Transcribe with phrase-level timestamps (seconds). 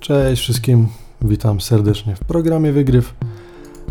[0.00, 0.88] Cześć wszystkim,
[1.22, 3.14] witam serdecznie w programie Wygryw.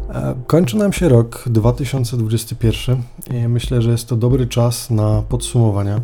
[0.09, 3.01] E, kończy nam się rok 2021
[3.31, 6.01] i myślę, że jest to dobry czas na podsumowania,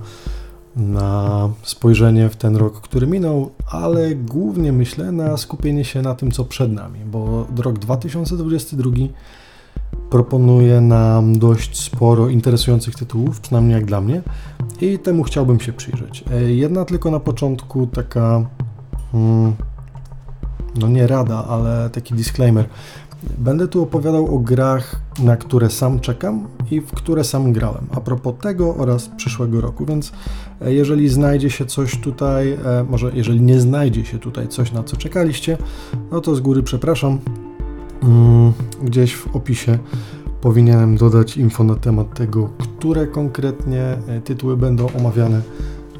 [0.76, 6.32] na spojrzenie w ten rok, który minął, ale głównie myślę na skupienie się na tym,
[6.32, 8.92] co przed nami, bo rok 2022
[10.10, 14.22] proponuje nam dość sporo interesujących tytułów, przynajmniej jak dla mnie,
[14.82, 16.24] i temu chciałbym się przyjrzeć.
[16.32, 18.46] E, jedna tylko na początku taka.
[19.12, 19.54] Hmm,
[20.76, 22.66] no nie rada, ale taki disclaimer.
[23.38, 28.02] Będę tu opowiadał o grach, na które sam czekam i w które sam grałem, a
[28.02, 30.12] propos tego oraz przyszłego roku, więc
[30.62, 34.84] e, jeżeli znajdzie się coś tutaj, e, może jeżeli nie znajdzie się tutaj coś, na
[34.84, 35.58] co czekaliście,
[36.12, 37.20] no to z góry przepraszam.
[38.04, 38.54] Mm,
[38.84, 39.78] gdzieś w opisie
[40.42, 45.42] powinienem dodać info na temat tego, które konkretnie e, tytuły będą omawiane,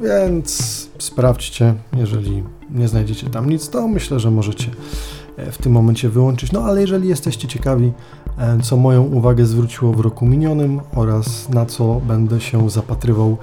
[0.02, 4.66] więc sprawdźcie, jeżeli nie znajdziecie tam nic, to myślę, że możecie
[5.38, 6.52] e, w tym momencie wyłączyć.
[6.52, 7.92] No ale jeżeli jesteście ciekawi,
[8.38, 13.38] e, co moją uwagę zwróciło w roku minionym oraz na co będę się zapatrywał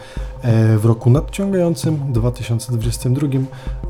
[0.79, 3.29] w roku nadciągającym 2022,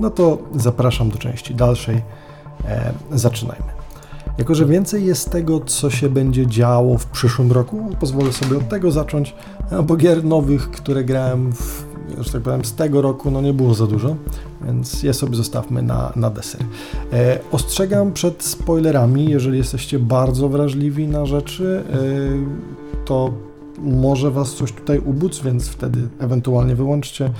[0.00, 2.02] no to zapraszam do części dalszej.
[3.12, 3.78] Zaczynajmy.
[4.38, 8.68] Jako, że więcej jest tego, co się będzie działo w przyszłym roku, pozwolę sobie od
[8.68, 9.34] tego zacząć,
[9.84, 11.87] bo gier nowych, które grałem, w,
[12.20, 14.16] że tak powiem, z tego roku, no nie było za dużo,
[14.64, 16.60] więc je sobie zostawmy na, na deser.
[17.12, 23.32] E, ostrzegam przed spoilerami, jeżeli jesteście bardzo wrażliwi na rzeczy, e, to
[23.82, 27.30] może Was coś tutaj ubóc, więc wtedy ewentualnie wyłączcie.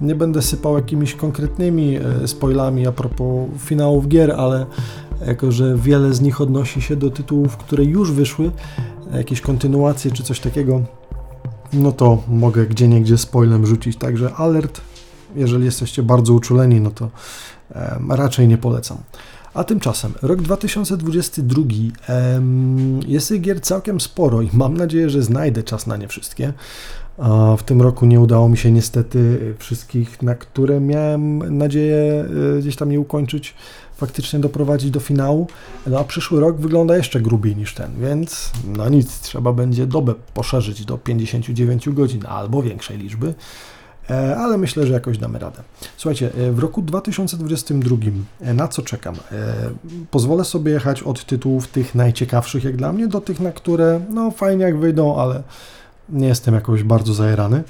[0.00, 4.66] Nie będę sypał jakimiś konkretnymi e, spoilami a propos finałów gier, ale
[5.26, 8.50] jako że wiele z nich odnosi się do tytułów, które już wyszły,
[9.14, 10.80] jakieś kontynuacje czy coś takiego,
[11.72, 14.80] no to mogę gdzie niegdzie spoilem rzucić, także alert,
[15.34, 17.10] jeżeli jesteście bardzo uczuleni, no to
[17.74, 18.98] e, raczej nie polecam.
[19.54, 21.62] A tymczasem rok 2022
[22.06, 26.52] em, jest tych gier całkiem sporo i mam nadzieję, że znajdę czas na nie wszystkie.
[27.18, 32.24] A w tym roku nie udało mi się niestety wszystkich, na które miałem nadzieję
[32.56, 33.54] e, gdzieś tam je ukończyć,
[33.96, 35.46] faktycznie doprowadzić do finału.
[35.86, 40.14] No a przyszły rok wygląda jeszcze grubiej niż ten, więc no nic, trzeba będzie dobę
[40.34, 43.34] poszerzyć do 59 godzin albo większej liczby.
[44.10, 45.62] E, ale myślę, że jakoś damy radę.
[45.96, 47.96] Słuchajcie, e, w roku 2022
[48.40, 49.14] e, na co czekam?
[50.10, 54.30] Pozwolę sobie jechać od tytułów tych najciekawszych jak dla mnie do tych, na które no
[54.30, 55.42] fajnie jak wyjdą, ale
[56.08, 57.62] nie jestem jakoś bardzo zajerany.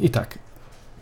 [0.00, 0.38] I tak,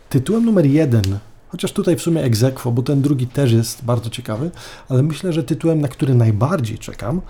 [0.09, 1.03] tytułem numer jeden,
[1.49, 4.51] chociaż tutaj w sumie egzekwo, bo ten drugi też jest bardzo ciekawy,
[4.89, 7.21] ale myślę, że tytułem, na który najbardziej czekam,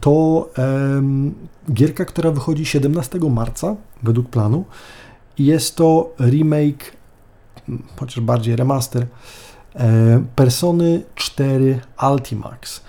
[0.00, 0.48] to
[1.72, 4.64] gierka, która wychodzi 17 marca według planu.
[5.38, 6.96] Jest to remake,
[7.96, 9.06] chociaż bardziej remaster,
[9.74, 11.80] e, Persony 4
[12.10, 12.80] Ultimax.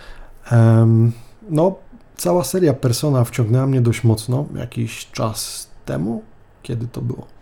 [1.49, 1.75] No,
[2.17, 6.21] cała seria Persona wciągnęła mnie dość mocno jakiś czas temu.
[6.63, 7.38] Kiedy to było?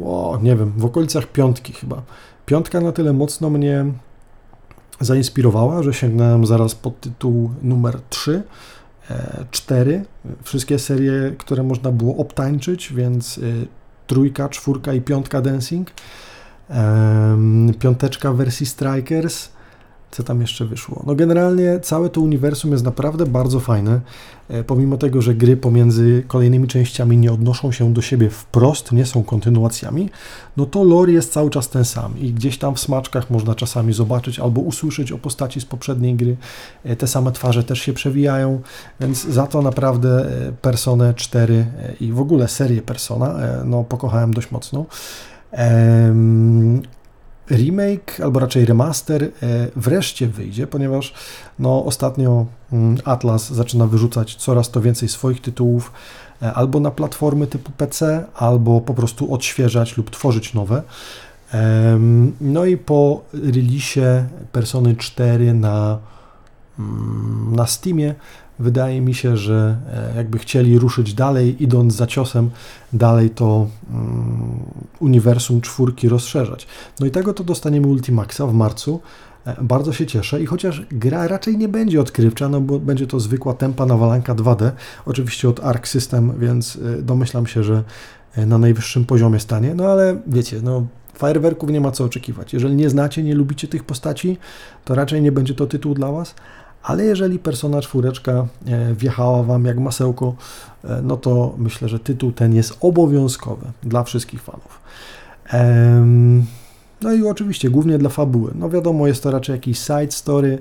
[0.00, 2.02] O, nie wiem, w okolicach piątki chyba.
[2.46, 3.84] Piątka na tyle mocno mnie
[5.00, 8.42] zainspirowała, że sięgnąłem zaraz pod tytuł numer 3
[9.50, 10.04] cztery,
[10.42, 13.66] wszystkie serie, które można było obtańczyć, więc y,
[14.06, 15.90] trójka, czwórka i piątka Dancing,
[17.78, 19.48] piąteczka wersji Strikers,
[20.12, 21.02] co tam jeszcze wyszło.
[21.06, 24.00] No generalnie całe to uniwersum jest naprawdę bardzo fajne.
[24.48, 29.06] E, pomimo tego, że gry pomiędzy kolejnymi częściami nie odnoszą się do siebie wprost, nie
[29.06, 30.10] są kontynuacjami,
[30.56, 33.92] no to lore jest cały czas ten sam i gdzieś tam w smaczkach można czasami
[33.92, 36.36] zobaczyć albo usłyszeć o postaci z poprzedniej gry.
[36.84, 38.60] E, te same twarze też się przewijają,
[39.00, 40.08] więc za to naprawdę
[40.48, 41.66] e, Personę 4
[42.00, 43.34] i w ogóle serię Persona
[43.64, 44.86] no, pokochałem dość mocno
[47.50, 49.28] remake, albo raczej remaster e,
[49.76, 51.14] wreszcie wyjdzie, ponieważ
[51.58, 55.92] no, ostatnio mm, Atlas zaczyna wyrzucać coraz to więcej swoich tytułów
[56.42, 60.82] e, albo na platformy typu PC, albo po prostu odświeżać lub tworzyć nowe.
[62.40, 65.98] No i po releasie Persony 4 na,
[66.78, 68.14] mm, na Steamie
[68.62, 72.50] wydaje mi się, że e, jakby chcieli ruszyć dalej, idąc za ciosem,
[72.92, 74.60] dalej to um,
[75.00, 76.66] uniwersum czwórki rozszerzać.
[77.00, 79.00] No i tego to dostaniemy Ultimaxa w marcu.
[79.46, 83.20] E, bardzo się cieszę i chociaż gra raczej nie będzie odkrywcza, no bo będzie to
[83.20, 84.70] zwykła tempa nawalanka 2D,
[85.06, 87.82] oczywiście od Arc System, więc e, domyślam się, że
[88.36, 92.52] na najwyższym poziomie stanie, no ale wiecie, no fajerwerków nie ma co oczekiwać.
[92.52, 94.38] Jeżeli nie znacie, nie lubicie tych postaci,
[94.84, 96.34] to raczej nie będzie to tytuł dla Was
[96.82, 98.12] ale jeżeli Persona 4
[98.66, 100.34] e, wjechała Wam jak masełko,
[100.84, 104.82] e, no to myślę, że tytuł ten jest obowiązkowy dla wszystkich fanów.
[107.02, 108.52] No i oczywiście głównie dla fabuły.
[108.54, 110.58] No wiadomo, jest to raczej jakiś side story,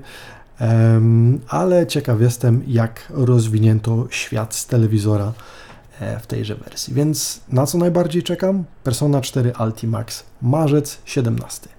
[1.47, 5.33] ale ciekaw jestem, jak rozwinięto świat z telewizora
[6.00, 6.94] e, w tejże wersji.
[6.94, 8.63] Więc na co najbardziej czekam?
[8.83, 11.69] Persona 4 Ultimax, marzec 17.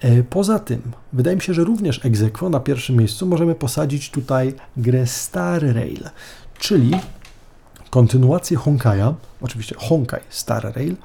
[0.00, 0.82] E, poza tym,
[1.12, 6.10] wydaje mi się, że również egzekwo na pierwszym miejscu możemy posadzić tutaj grę Star Rail,
[6.58, 6.90] czyli
[7.90, 10.96] kontynuację Honkai'a, oczywiście Honkai Star Rail,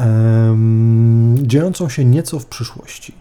[0.00, 3.14] um, dziejącą się nieco w przyszłości.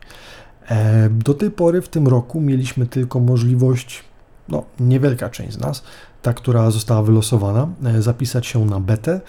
[0.69, 4.03] E, do tej pory w tym roku mieliśmy tylko możliwość,
[4.49, 5.83] no niewielka część z nas,
[6.21, 9.21] ta, która została wylosowana, e, zapisać się na betę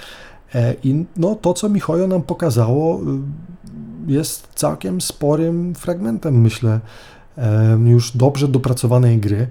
[0.84, 3.00] i no, to, co Michojo nam pokazało,
[4.06, 6.80] jest całkiem sporym fragmentem, myślę,
[7.84, 9.46] już dobrze dopracowanej gry.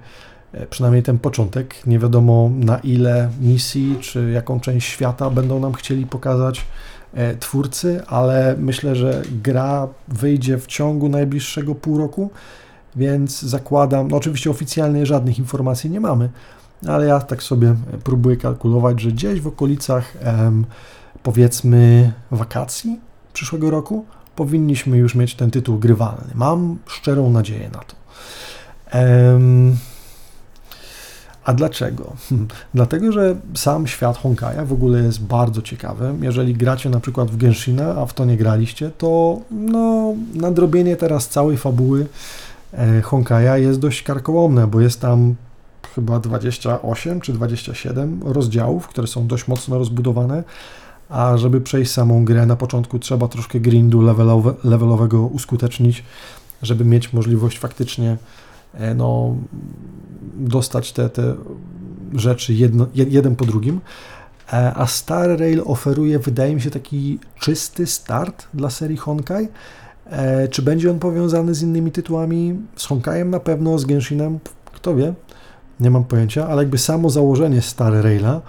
[0.70, 1.88] Przynajmniej ten początek.
[1.88, 6.66] Nie wiadomo na ile misji, czy jaką część świata będą nam chcieli pokazać
[7.14, 12.30] E, twórcy, ale myślę, że gra wyjdzie w ciągu najbliższego pół roku,
[12.96, 16.30] więc zakładam, no oczywiście oficjalnie żadnych informacji nie mamy,
[16.88, 20.14] ale ja tak sobie próbuję kalkulować, że gdzieś w okolicach
[21.24, 23.00] powiedzmy wakacji
[23.34, 26.34] przyszłego roku powinniśmy już mieć ten tytuł grywalny.
[26.36, 27.96] Mam szczerą nadzieję na to.
[31.46, 32.14] A dlaczego?
[32.74, 36.14] Dlatego, że sam świat Honkaja w ogóle jest bardzo ciekawy.
[36.22, 41.28] Jeżeli gracie na przykład w Genshina, a w to nie graliście, to no, nadrobienie teraz
[41.28, 42.08] całej fabuły
[42.74, 45.36] e, Honkaja jest dość karkołomne, bo jest tam
[45.96, 50.44] chyba 28 czy 27 rozdziałów, które są dość mocno rozbudowane,
[51.14, 56.04] a żeby przejść samą grę na początku trzeba troszkę grindu levelowe, levelowego uskutecznić,
[56.62, 58.18] żeby mieć możliwość faktycznie
[58.74, 59.36] E, no,
[60.36, 61.36] dostać te, te
[62.14, 63.82] rzeczy jedno, jeden po drugim.
[64.54, 69.48] E, a Star Rail oferuje, wydaje mi się, taki czysty start dla serii Honkai.
[70.10, 72.60] E, czy będzie on powiązany z innymi tytułami?
[72.76, 75.14] Z Honkaiem na pewno, z Genshinem, kto wie,
[75.80, 78.42] nie mam pojęcia, ale jakby samo założenie Star Raila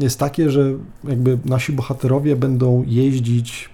[0.00, 0.72] jest takie, że
[1.04, 3.70] jakby nasi bohaterowie będą jeździć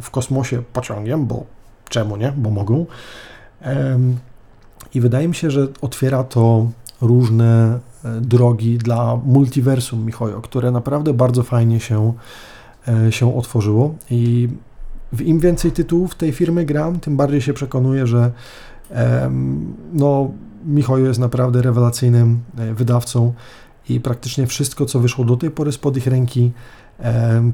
[0.00, 1.46] w kosmosie pociągiem, bo
[1.88, 2.86] czemu nie, bo mogą.
[4.94, 11.14] I wydaje mi się, że otwiera to różne e, drogi dla multiversum Michojo, które naprawdę
[11.14, 12.12] bardzo fajnie się,
[12.88, 13.94] e, się otworzyło.
[14.10, 14.48] I
[15.20, 18.32] im więcej tytułów tej firmy gram, tym bardziej się przekonuję, że
[19.92, 20.30] no,
[20.66, 23.32] Michojo jest naprawdę rewelacyjnym e, wydawcą
[23.88, 26.52] i praktycznie wszystko, co wyszło do tej pory spod ich ręki,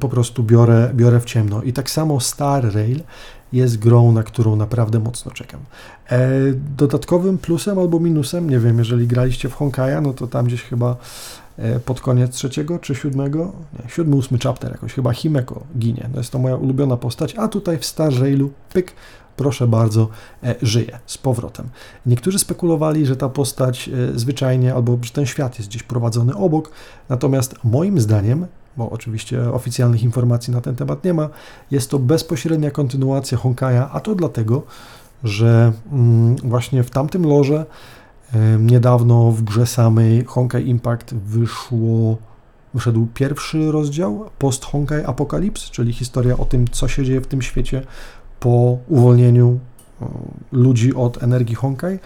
[0.00, 1.62] po prostu biorę, biorę w ciemno.
[1.62, 3.00] I tak samo Star Rail
[3.52, 5.60] jest grą, na którą naprawdę mocno czekam.
[6.10, 6.30] E,
[6.76, 10.96] dodatkowym plusem albo minusem, nie wiem, jeżeli graliście w Honkaja, no to tam gdzieś chyba
[11.58, 16.08] e, pod koniec trzeciego czy siódmego, nie, siódmy, ósmy chapter jakoś, chyba Himeko ginie.
[16.12, 18.92] No jest to moja ulubiona postać, a tutaj w Star Railu, pyk,
[19.36, 20.08] proszę bardzo,
[20.42, 21.68] e, żyje z powrotem.
[22.06, 26.70] Niektórzy spekulowali, że ta postać zwyczajnie, albo że ten świat jest gdzieś prowadzony obok,
[27.08, 28.46] natomiast moim zdaniem
[28.76, 31.28] bo oczywiście oficjalnych informacji na ten temat nie ma.
[31.70, 34.62] Jest to bezpośrednia kontynuacja Honkaja, a to dlatego,
[35.24, 37.66] że mm, właśnie w tamtym loże
[38.58, 42.16] niedawno w grze samej Honkai Impact wyszło,
[42.74, 47.42] wyszedł pierwszy rozdział post Honkai Apocalypse, czyli historia o tym, co się dzieje w tym
[47.42, 47.82] świecie
[48.44, 49.58] po uwolnieniu
[50.52, 51.98] ludzi od energii Honkai.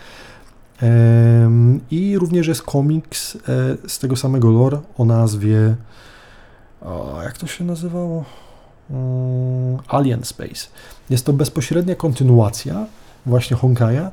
[1.90, 3.38] I również jest komiks e,
[3.88, 5.76] z tego samego lore o nazwie
[7.24, 8.24] jak to się nazywało?
[8.90, 10.66] Um, Alien Space.
[11.10, 12.86] Jest to bezpośrednia kontynuacja
[13.26, 14.10] właśnie Honkaja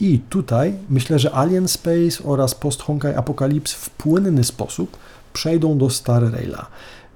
[0.00, 4.96] i tutaj myślę, że Alien Space oraz Post Honkai Apocalypse w płynny sposób
[5.32, 6.66] przejdą do Star Raila.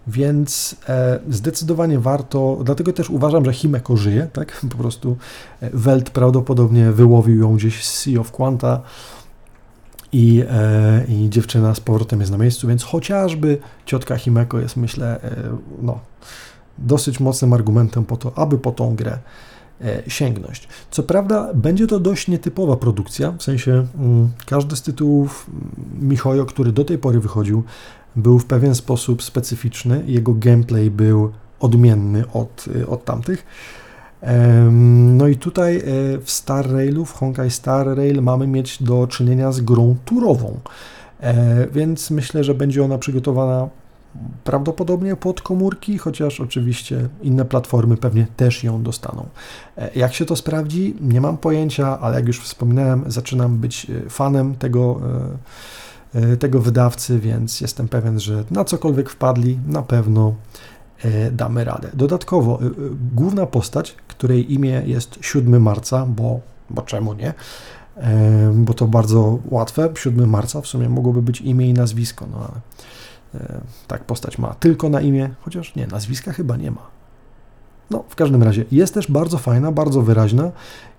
[0.06, 4.61] Więc e, zdecydowanie warto, dlatego też uważam, że Himeko żyje, tak?
[4.71, 5.16] Po prostu
[5.61, 8.80] e, Welt prawdopodobnie wyłowił ją gdzieś z Sea of Quanta
[10.12, 15.23] i, e, i dziewczyna z powrotem jest na miejscu, więc chociażby ciotka Himeko jest, myślę,
[15.23, 16.00] e, no,
[16.78, 19.18] dosyć mocnym argumentem po to, aby po tą grę
[19.80, 20.68] e, sięgnąć.
[20.90, 26.44] Co prawda, będzie to dość nietypowa produkcja, w sensie mm, każdy z tytułów mm, Michojo,
[26.44, 27.64] który do tej pory wychodził,
[28.16, 33.47] był w pewien sposób specyficzny, jego gameplay był odmienny od, od tamtych.
[35.12, 35.83] No i tutaj e,
[36.19, 40.61] w Star Railu, w Honkai Star Rail mamy mieć do czynienia z grą turową,
[41.21, 43.69] e, więc myślę, że będzie ona przygotowana
[44.45, 49.26] prawdopodobnie pod komórki, chociaż oczywiście inne platformy pewnie też ją dostaną.
[49.78, 54.54] E, jak się to sprawdzi, nie mam pojęcia, ale jak już wspominałem, zaczynam być fanem
[54.54, 55.00] tego,
[56.38, 60.35] tego wydawcy, więc jestem pewien, że na cokolwiek wpadli, na pewno
[61.33, 61.88] damy radę.
[61.95, 62.59] Dodatkowo
[63.14, 66.40] główna postać, której imię jest 7 marca, bo,
[66.71, 67.35] bo czemu nie?
[68.54, 69.90] Bo to bardzo łatwe.
[69.95, 72.61] 7 marca w sumie mogłoby być imię i nazwisko, no ale
[73.88, 76.87] tak postać ma tylko na imię, chociaż nie, nazwiska chyba nie ma.
[77.90, 80.50] No, w każdym razie jest też bardzo fajna, bardzo wyraźna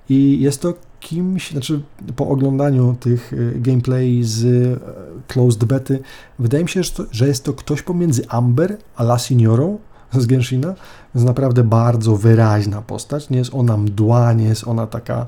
[0.10, 1.82] i jest to kimś, znaczy
[2.16, 4.80] po oglądaniu tych y, gameplay z y,
[5.28, 6.00] closed bety,
[6.40, 6.82] wydaje mi się,
[7.12, 9.78] że jest to ktoś pomiędzy Amber a La Signorą
[10.12, 10.74] z Genshina,
[11.16, 15.26] więc naprawdę bardzo wyraźna postać, nie jest ona mdła, nie jest ona taka,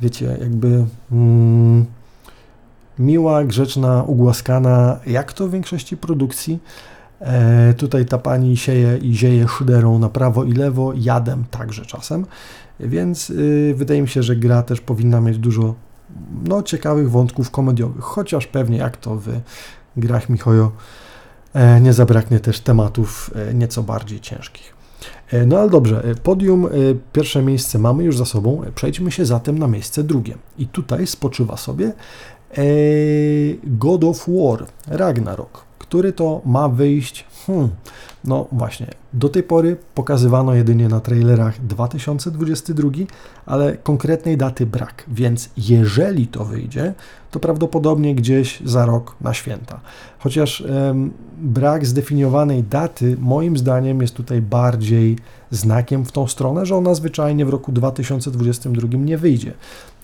[0.00, 1.84] wiecie, jakby mm,
[2.98, 6.58] miła, grzeczna, ugłaskana, jak to w większości produkcji,
[7.20, 12.26] E, tutaj ta pani sieje i zieje szyderą na prawo i lewo, jadem także czasem,
[12.80, 15.74] więc y, wydaje mi się, że gra też powinna mieć dużo
[16.44, 19.28] no, ciekawych wątków komediowych, chociaż pewnie jak to w
[19.96, 20.72] grach Michojo
[21.54, 24.76] e, nie zabraknie też tematów e, nieco bardziej ciężkich.
[25.46, 26.68] No ale dobrze, podium,
[27.12, 30.34] pierwsze miejsce mamy już za sobą, przejdźmy się zatem na miejsce drugie.
[30.58, 31.92] I tutaj spoczywa sobie
[33.64, 37.24] God of War, Ragnarok który to ma wyjść.
[37.46, 37.68] Hmm,
[38.24, 42.90] no właśnie, do tej pory pokazywano jedynie na trailerach 2022,
[43.46, 46.94] ale konkretnej daty brak, więc jeżeli to wyjdzie,
[47.30, 49.80] to prawdopodobnie gdzieś za rok na święta.
[50.18, 55.18] Chociaż em, brak zdefiniowanej daty, moim zdaniem, jest tutaj bardziej
[55.50, 59.52] znakiem w tą stronę, że ona zwyczajnie w roku 2022 nie wyjdzie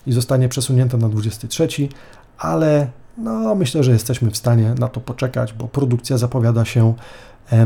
[0.07, 1.67] i zostanie przesunięta na 23,
[2.37, 2.87] ale
[3.17, 6.93] no, myślę, że jesteśmy w stanie na to poczekać, bo produkcja zapowiada się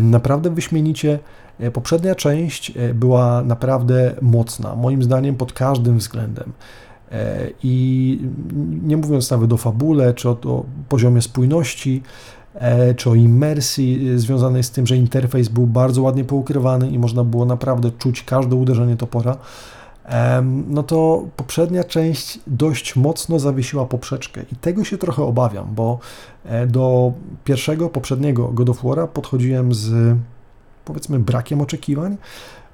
[0.02, 1.20] naprawdę wyśmienicie.
[1.60, 6.52] E, poprzednia część e, była naprawdę mocna, moim zdaniem pod każdym względem.
[7.12, 8.20] E, I
[8.84, 12.04] nie mówiąc nawet o fabule, czy o, poziomie spójności,
[12.98, 17.46] czy o imersji związanej z tym, że interfejs był bardzo ładnie poukrywany i można było
[17.46, 19.38] naprawdę czuć każde uderzenie topora,
[20.68, 26.00] no to poprzednia część dość mocno zawiesiła poprzeczkę i tego się trochę obawiam, bo
[26.46, 30.18] e, do pierwszego, poprzedniego God of War'a podchodziłem z
[30.86, 32.18] powiedzmy brakiem oczekiwań,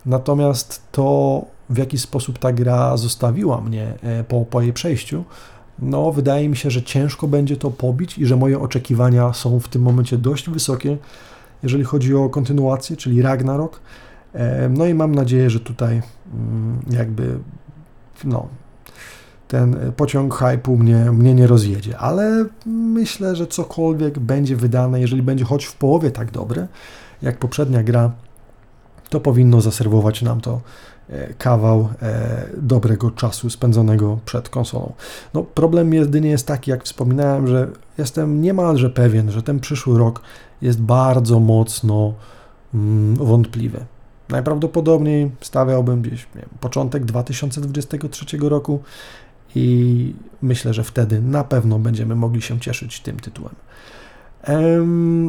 [0.05, 5.23] natomiast to w jaki sposób ta gra zostawiła mnie e, po, po jej przejściu,
[5.79, 9.67] no wydaje mi się, że ciężko będzie to pobić i że moje oczekiwania są w
[9.67, 10.97] tym momencie dość wysokie,
[11.63, 13.79] jeżeli chodzi o kontynuację, czyli Ragnarok.
[14.69, 16.01] No i mam nadzieję, że tutaj
[16.33, 17.39] mm, jakby
[18.23, 18.47] no,
[19.47, 25.45] ten pociąg hype'u mnie, mnie nie rozjedzie, ale myślę, że cokolwiek będzie wydane, jeżeli będzie
[25.45, 26.67] choć w połowie tak dobre,
[27.21, 28.11] jak poprzednia gra,
[29.09, 30.61] to powinno zaserwować nam to
[31.09, 34.93] e, kawał e, dobrego czasu spędzonego przed konsolą.
[35.33, 40.21] No, problem jedynie jest taki, jak wspominałem, że jestem niemalże pewien, że ten przyszły rok
[40.61, 42.13] jest bardzo mocno
[42.73, 43.85] mm, wątpliwy.
[44.29, 48.79] Najprawdopodobniej stawiałbym gdzieś wiem, początek 2023 roku
[49.55, 53.55] i myślę, że wtedy na pewno będziemy mogli się cieszyć tym tytułem.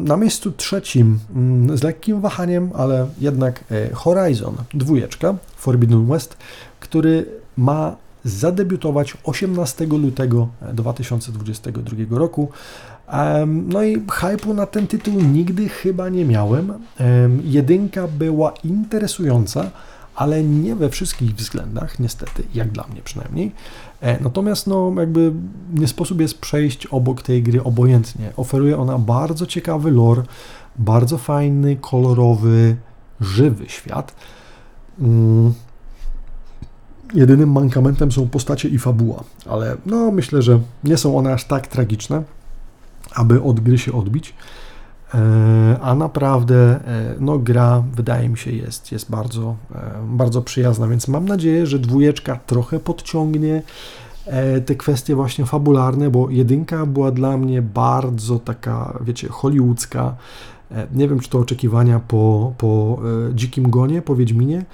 [0.03, 6.37] Na miejscu trzecim, mm, z lekkim wahaniem, ale jednak e, Horizon, dwójeczka, Forbidden West,
[6.79, 7.25] który
[7.57, 12.49] ma zadebiutować 18 lutego 2022 roku.
[13.45, 16.73] No i hypu na ten tytuł nigdy chyba nie miałem.
[17.43, 19.71] Jedynka była interesująca,
[20.15, 23.51] ale nie we wszystkich względach, niestety, jak dla mnie przynajmniej.
[24.01, 25.31] E, natomiast no, jakby
[25.73, 28.31] nie sposób jest przejść obok tej gry obojętnie.
[28.37, 30.23] Oferuje ona bardzo ciekawy lore,
[30.75, 32.75] bardzo fajny, kolorowy,
[33.21, 34.15] żywy świat.
[34.99, 35.53] Mm.
[37.13, 41.67] Jedynym mankamentem są postacie i fabuła, ale no myślę, że nie są one aż tak
[41.67, 42.23] tragiczne
[43.15, 44.33] aby od gry się odbić.
[45.13, 50.87] E, a naprawdę e, no, gra wydaje mi się jest, jest bardzo, e, bardzo przyjazna,
[50.87, 53.61] więc mam nadzieję, że dwójeczka trochę podciągnie
[54.65, 60.15] te kwestie właśnie fabularne, bo jedynka była dla mnie bardzo taka, wiecie, hollywoodzka.
[60.93, 62.99] Nie wiem, czy to oczekiwania po, po
[63.33, 64.65] Dzikim Gonie, po Wiedźminie,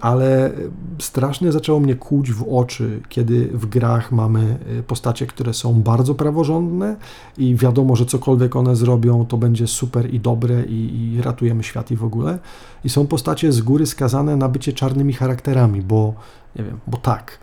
[0.00, 0.50] ale
[0.98, 6.14] strasznie zaczęło mnie kłuć w oczy, kiedy w grach mamy y, postacie, które są bardzo
[6.14, 6.96] praworządne
[7.38, 11.90] i wiadomo, że cokolwiek one zrobią, to będzie super i dobre i, i ratujemy świat
[11.90, 12.38] i w ogóle.
[12.84, 16.14] I są postacie z góry skazane na bycie czarnymi charakterami, bo
[16.56, 17.38] nie wiem, bo tak.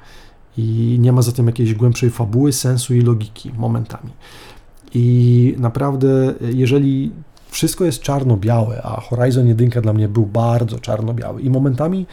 [0.58, 4.12] I nie ma za tym jakiejś głębszej fabuły, sensu i logiki momentami.
[4.94, 7.12] I naprawdę, jeżeli
[7.56, 12.06] wszystko jest czarno-białe, a Horizon 1 dla mnie był bardzo czarno-biały i momentami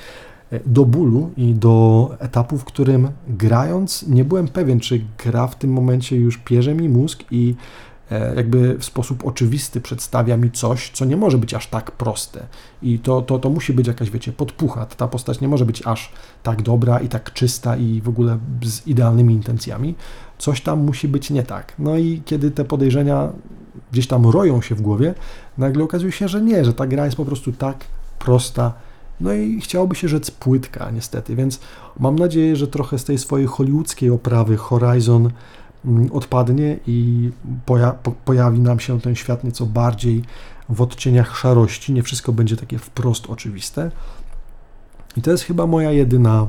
[0.66, 5.72] do bólu i do etapu, w którym grając nie byłem pewien, czy gra w tym
[5.72, 7.54] momencie już pierze mi mózg i
[8.10, 12.46] e, jakby w sposób oczywisty przedstawia mi coś, co nie może być aż tak proste.
[12.82, 14.86] I to, to, to musi być jakaś, wiecie, podpucha.
[14.86, 18.86] Ta postać nie może być aż tak dobra i tak czysta i w ogóle z
[18.86, 19.94] idealnymi intencjami.
[20.38, 21.74] Coś tam musi być nie tak.
[21.78, 23.28] No i kiedy te podejrzenia
[23.92, 25.14] gdzieś tam roją się w głowie,
[25.58, 27.84] nagle okazuje się, że nie, że ta gra jest po prostu tak
[28.18, 28.72] prosta,
[29.20, 31.60] no i chciałoby się rzec płytka, niestety, więc
[32.00, 35.30] mam nadzieję, że trochę z tej swojej hollywoodzkiej oprawy Horizon
[35.84, 37.30] mm, odpadnie i
[37.66, 40.22] poja po pojawi nam się ten świat nieco bardziej
[40.68, 41.92] w odcieniach szarości.
[41.92, 43.90] Nie wszystko będzie takie wprost oczywiste.
[45.16, 46.46] I to jest chyba moja jedyna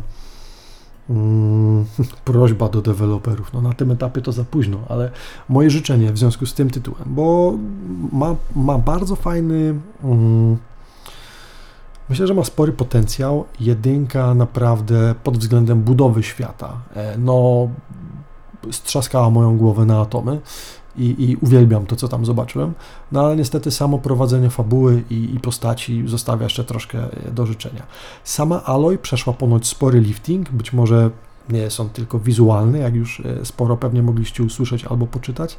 [1.09, 1.85] mm,
[2.25, 3.53] prośba do deweloperów.
[3.53, 5.11] No na tym etapie to za późno, ale
[5.49, 7.53] moje życzenie w związku z tym tytułem, bo
[8.11, 9.75] ma, ma bardzo fajny.
[10.03, 10.57] Mm,
[12.13, 13.45] Myślę, że ma spory potencjał.
[13.59, 17.67] Jedynka naprawdę pod względem budowy świata, e, no
[18.71, 20.39] strzaskała moją głowę na atomy
[20.97, 22.73] i, i uwielbiam to, co tam zobaczyłem.
[23.11, 26.99] No ale niestety samo prowadzenie fabuły i, i postaci zostawia jeszcze troszkę
[27.31, 27.83] do życzenia.
[28.23, 31.09] Sama Aloy przeszła ponoć spory lifting, być może
[31.49, 35.57] nie jest on tylko wizualny, jak już e, sporo pewnie mogliście usłyszeć albo poczytać.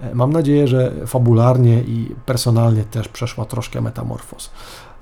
[0.00, 4.50] E, mam nadzieję, że fabularnie i personalnie też przeszła troszkę metamorfoz.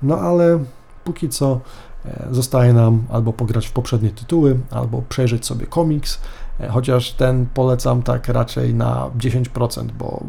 [0.01, 0.59] No ale
[1.07, 1.59] póki co
[2.05, 6.19] e, zostaje nam albo pograć w poprzednie tytuły, albo przejrzeć sobie komiks,
[6.59, 10.23] e, chociaż ten polecam tak raczej na 10%, bo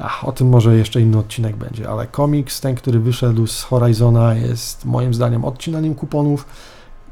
[0.00, 4.34] Ach, o tym może jeszcze inny odcinek będzie, ale komiks, ten, który wyszedł z Horizona,
[4.34, 6.46] jest moim zdaniem odcinaniem kuponów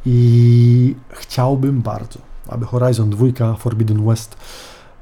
[0.06, 4.36] i chciałbym bardzo, aby Horizon 2 Forbidden West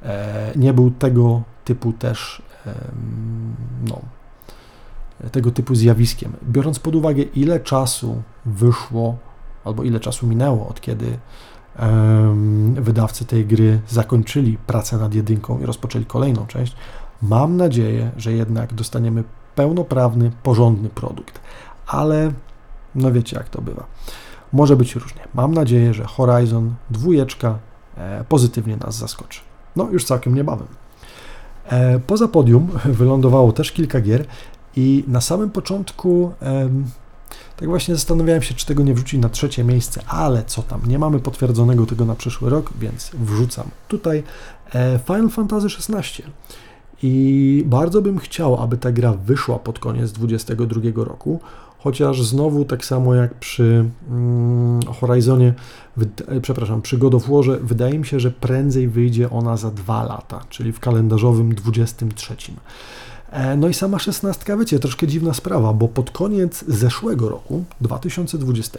[0.03, 2.43] e, nie był tego typu też
[3.89, 4.01] no,
[5.33, 6.33] tego typu zjawiskiem.
[6.49, 9.17] Biorąc pod uwagę, ile czasu wyszło,
[9.65, 11.19] albo ile czasu minęło od kiedy
[11.79, 16.77] um, wydawcy tej gry zakończyli pracę nad jedynką i rozpoczęli kolejną część,
[17.23, 21.41] mam nadzieję, że jednak dostaniemy pełnoprawny, porządny produkt.
[21.87, 22.33] Ale
[22.95, 23.87] no wiecie, jak to bywa.
[24.53, 25.23] Może być różnie.
[25.35, 27.59] Mam nadzieję, że Horizon dwójeczka
[27.97, 29.41] e, pozytywnie nas zaskoczy.
[29.77, 30.67] No, już całkiem niebawem.
[31.67, 34.25] E, poza podium wylądowało też kilka gier.
[34.77, 36.33] I na samym początku
[37.57, 40.99] tak właśnie zastanawiałem się, czy tego nie wrzucić na trzecie miejsce, ale co tam, nie
[40.99, 44.23] mamy potwierdzonego tego na przyszły rok, więc wrzucam tutaj
[44.75, 46.23] e, Final Fantasy XVI.
[47.03, 51.41] I bardzo bym chciał, aby ta gra wyszła pod koniec 2022 roku,
[51.79, 55.55] chociaż znowu tak samo jak przy mm, Horizonie,
[56.29, 60.05] e, przepraszam, przy God of Warze, wydaje mi się, że prędzej wyjdzie ona za dwa
[60.05, 62.37] lata, czyli w kalendarzowym 23.
[63.35, 68.79] E, no i sama szesnastka, wiecie, troszkę dziwna sprawa, bo pod koniec zeszłego roku, 2020,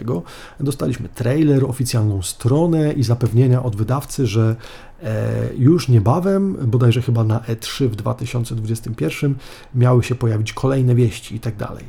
[0.59, 4.55] dostaliśmy trailer, oficjalną stronę i zapewnienia od wydawcy, że
[5.03, 9.35] e, już niebawem, bodajże chyba na E3 w 2021,
[9.75, 11.85] miały się pojawić kolejne wieści i tak dalej.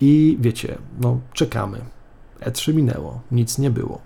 [0.00, 1.78] I wiecie, no czekamy.
[2.40, 4.00] E3 minęło, nic nie było.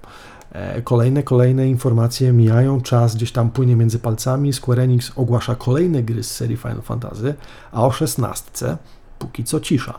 [0.52, 4.52] E, kolejne, kolejne informacje mijają, czas gdzieś tam płynie między palcami.
[4.52, 7.34] Square Enix ogłasza kolejne gry z serii Final Fantasy,
[7.72, 8.76] a o 16
[9.18, 9.98] póki co cisza.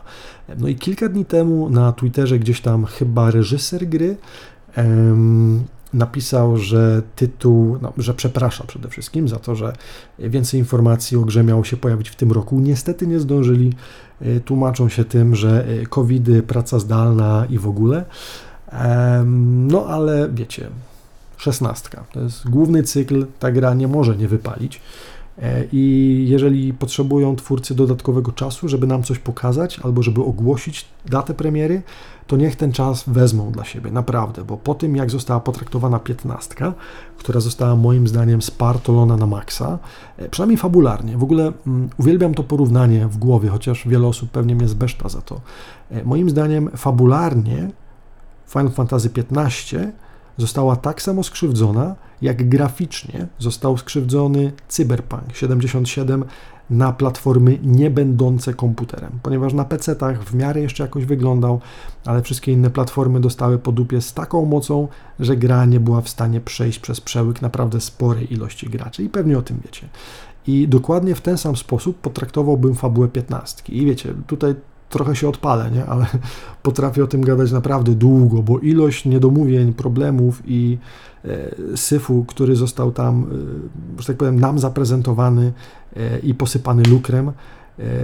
[0.58, 4.16] No i kilka dni temu na Twitterze gdzieś tam chyba reżyser gry
[4.74, 9.72] em, napisał, że tytuł, no, że przeprasza przede wszystkim za to, że
[10.18, 12.60] więcej informacji o grze miało się pojawić w tym roku.
[12.60, 13.72] Niestety nie zdążyli,
[14.20, 18.04] e, tłumaczą się tym, że e, covidy, praca zdalna i w ogóle.
[19.44, 20.68] No ale wiecie,
[21.36, 24.80] szesnastka to jest główny cykl, ta gra nie może nie wypalić.
[25.42, 31.34] E, I jeżeli potrzebują twórcy dodatkowego czasu, żeby nam coś pokazać albo żeby ogłosić datę
[31.34, 31.82] premiery,
[32.26, 36.74] to niech ten czas wezmą dla siebie, naprawdę, bo po tym jak została potraktowana piętnastka,
[37.18, 39.78] która została moim zdaniem spartolona na maksa,
[40.16, 44.54] e, przynajmniej fabularnie, w ogóle um, uwielbiam to porównanie w głowie, chociaż wiele osób pewnie
[44.54, 45.40] mnie zbeszta za to.
[45.90, 47.70] E, moim zdaniem fabularnie
[48.48, 49.92] Final Fantasy XV
[50.36, 56.24] została tak samo skrzywdzona, jak graficznie został skrzywdzony Cyberpunk 77
[56.70, 61.60] na platformy nie będące komputerem, ponieważ na PC-tach w miarę jeszcze jakoś wyglądał,
[62.04, 64.88] ale wszystkie inne platformy dostały po dupie z taką mocą,
[65.20, 69.38] że gra nie była w stanie przejść przez przełyk naprawdę sporej ilości graczy i pewnie
[69.38, 69.88] o tym wiecie.
[70.46, 73.62] I dokładnie w ten sam sposób potraktowałbym fabułę 15.
[73.68, 74.54] I wiecie, tutaj
[74.88, 75.86] trochę się odpalę, nie?
[75.86, 76.06] ale
[76.62, 80.78] potrafię o tym gadać naprawdę długo, bo ilość niedomówień, problemów i
[81.24, 83.26] e, syfu, który został tam,
[83.98, 85.52] e, że tak powiem, nam zaprezentowany
[85.96, 87.32] e, i posypany lukrem,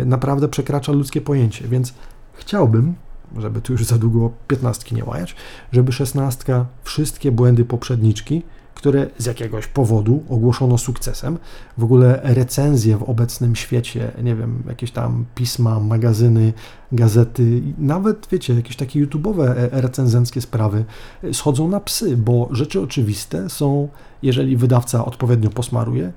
[0.06, 1.94] naprawdę przekracza ludzkie pojęcie, więc
[2.32, 2.94] chciałbym,
[3.38, 5.36] żeby tu już za długo piętnastki nie łajać,
[5.72, 8.42] żeby szesnastka wszystkie błędy poprzedniczki,
[8.74, 11.38] które z jakiegoś powodu ogłoszono sukcesem.
[11.78, 16.52] W ogóle recenzje w obecnym świecie, nie wiem, jakieś tam pisma, magazyny,
[16.92, 20.84] gazety, nawet wiecie, jakieś takie YouTube'owe e, recenzenckie sprawy
[21.24, 23.88] e, schodzą na psy, bo rzeczy oczywiste są,
[24.22, 26.12] jeżeli wydawca odpowiednio posmaruje,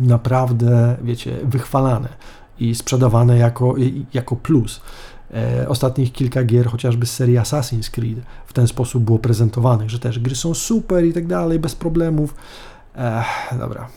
[0.00, 2.08] naprawdę, wiecie, wychwalane
[2.58, 3.74] i sprzedawane jako,
[4.14, 4.80] jako plus.
[5.34, 9.98] E, ostatnich kilka gier, chociażby z serii Assassin's Creed, w ten sposób było prezentowanych, że
[9.98, 12.34] też gry są super i tak dalej, bez problemów.
[12.94, 13.88] Ech, dobra,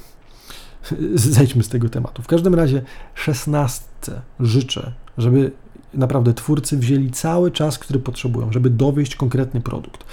[1.15, 2.21] zejdźmy z tego tematu.
[2.21, 2.81] W każdym razie,
[3.15, 5.51] szesnastce życzę, żeby
[5.93, 10.03] naprawdę twórcy wzięli cały czas, który potrzebują, żeby dowieść konkretny produkt.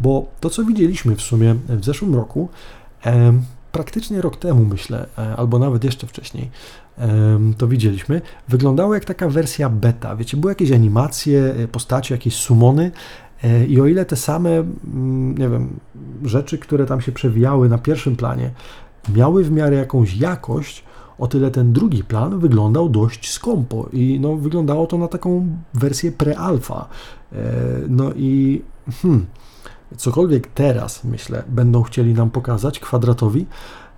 [0.00, 2.48] Bo to, co widzieliśmy w sumie w zeszłym roku,
[3.76, 6.50] praktycznie rok temu, myślę, e, albo nawet jeszcze wcześniej,
[7.58, 10.16] to widzieliśmy, wyglądało jak taka wersja beta.
[10.16, 12.90] Wiecie, były jakieś animacje, e, postacie, jakieś sumony,
[13.44, 14.50] e, i o ile te same,
[15.38, 15.68] nie wiem,
[16.24, 18.50] rzeczy, które tam się przewijały na pierwszym planie,
[19.14, 20.84] miały w miarę jakąś jakość,
[21.18, 26.12] o tyle ten drugi plan wyglądał dość skąpo i no, wyglądało to na taką wersję
[26.12, 26.84] pre-alpha.
[27.88, 28.62] No i
[29.02, 29.26] hmm,
[29.96, 33.46] cokolwiek teraz, myślę, będą chcieli nam pokazać kwadratowi,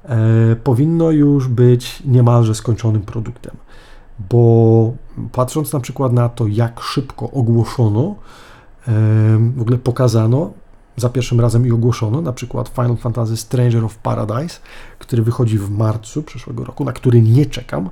[0.05, 3.57] e, powinno już być niemalże skończonym produktem.
[4.31, 4.92] Bo
[5.33, 8.14] patrząc na przykład na to, jak szybko ogłoszono,
[8.88, 8.92] e,
[9.57, 10.51] w ogóle pokazano,
[10.96, 14.61] za pierwszym razem i ogłoszono, na przykład Final Fantasy Stranger of Paradise,
[14.98, 17.90] który wychodzi w marcu przyszłego roku, na który nie czekam.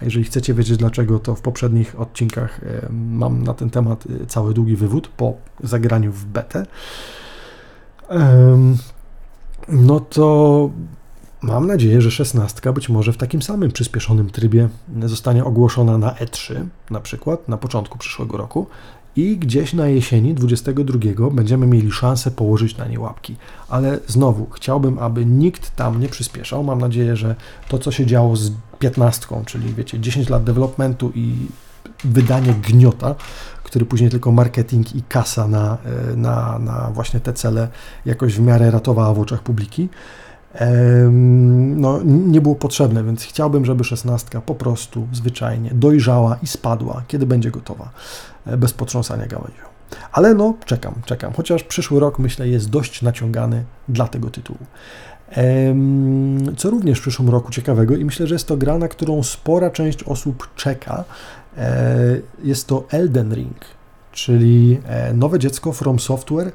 [0.00, 4.26] A jeżeli chcecie wiedzieć dlaczego, to w poprzednich odcinkach e, mam na ten temat e,
[4.26, 6.66] cały długi wywód po zagraniu w betę
[9.68, 10.70] no to
[11.42, 14.68] mam nadzieję, że szesnastka być może w takim samym przyspieszonym trybie
[15.04, 18.66] zostanie ogłoszona na E3, na przykład na początku przyszłego roku
[19.16, 23.36] i gdzieś na jesieni 22 będziemy mieli szansę położyć na nie łapki.
[23.68, 26.64] Ale znowu, chciałbym, aby nikt tam nie przyspieszał.
[26.64, 27.34] Mam nadzieję, że
[27.68, 31.34] to, co się działo z 15, czyli wiecie, 10 lat developmentu i
[32.04, 33.14] wydanie gniota,
[33.66, 35.78] który później tylko marketing i kasa na,
[36.12, 37.68] e, na, na właśnie te cele
[38.04, 39.88] jakoś w miarę ratowała w oczach publiki.
[41.76, 47.26] No, nie było potrzebne, więc chciałbym, żeby szesnastka po prostu zwyczajnie dojrzała i spadła, kiedy
[47.26, 47.90] będzie gotowa,
[48.46, 49.62] e, bez potrząsania gałęzią.
[50.12, 54.58] Ale no, czekam, czekam, chociaż przyszły rok myślę jest dość naciągany dla tego tytułu.
[56.56, 59.70] Co również w przyszłym roku ciekawego i myślę, że jest to gra, na którą spora
[59.70, 61.04] część osób czeka,
[62.44, 63.60] jest to Elden Ring,
[64.12, 66.52] czyli e, nowe dziecko From Software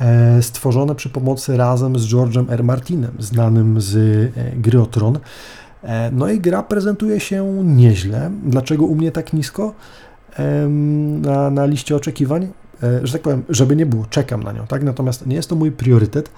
[0.00, 2.64] e, stworzone przy pomocy razem z George'em R.
[2.64, 5.18] Martinem, znanym z gry o Tron.
[6.12, 8.30] No i gra prezentuje się nieźle.
[8.44, 9.74] Dlaczego u mnie tak nisko
[11.20, 12.48] na, na liście oczekiwań?
[13.02, 14.82] Że tak powiem, żeby nie było, czekam na nią, tak?
[14.82, 16.30] Natomiast nie jest to mój priorytet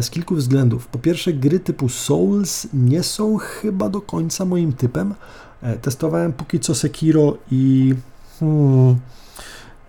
[0.00, 0.86] z kilku względów.
[0.86, 5.14] Po pierwsze, gry typu Souls nie są chyba do końca moim typem.
[5.62, 7.94] E, testowałem póki co Sekiro i
[8.40, 8.96] hmm,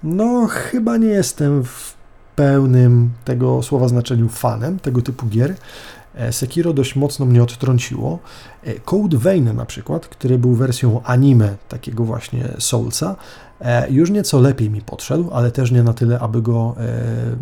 [0.04, 1.94] no chyba nie jestem w
[2.36, 5.56] pełnym tego słowa znaczeniu fanem tego typu gier.
[6.16, 8.20] E, Sekiro dość mocno mnie odtrąciło.
[8.64, 13.16] E, Code Vein na przykład, który był wersją anime takiego właśnie Soulsa,
[13.90, 16.76] już nieco lepiej mi podszedł, ale też nie na tyle, aby go,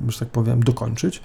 [0.08, 1.22] że tak powiem, dokończyć.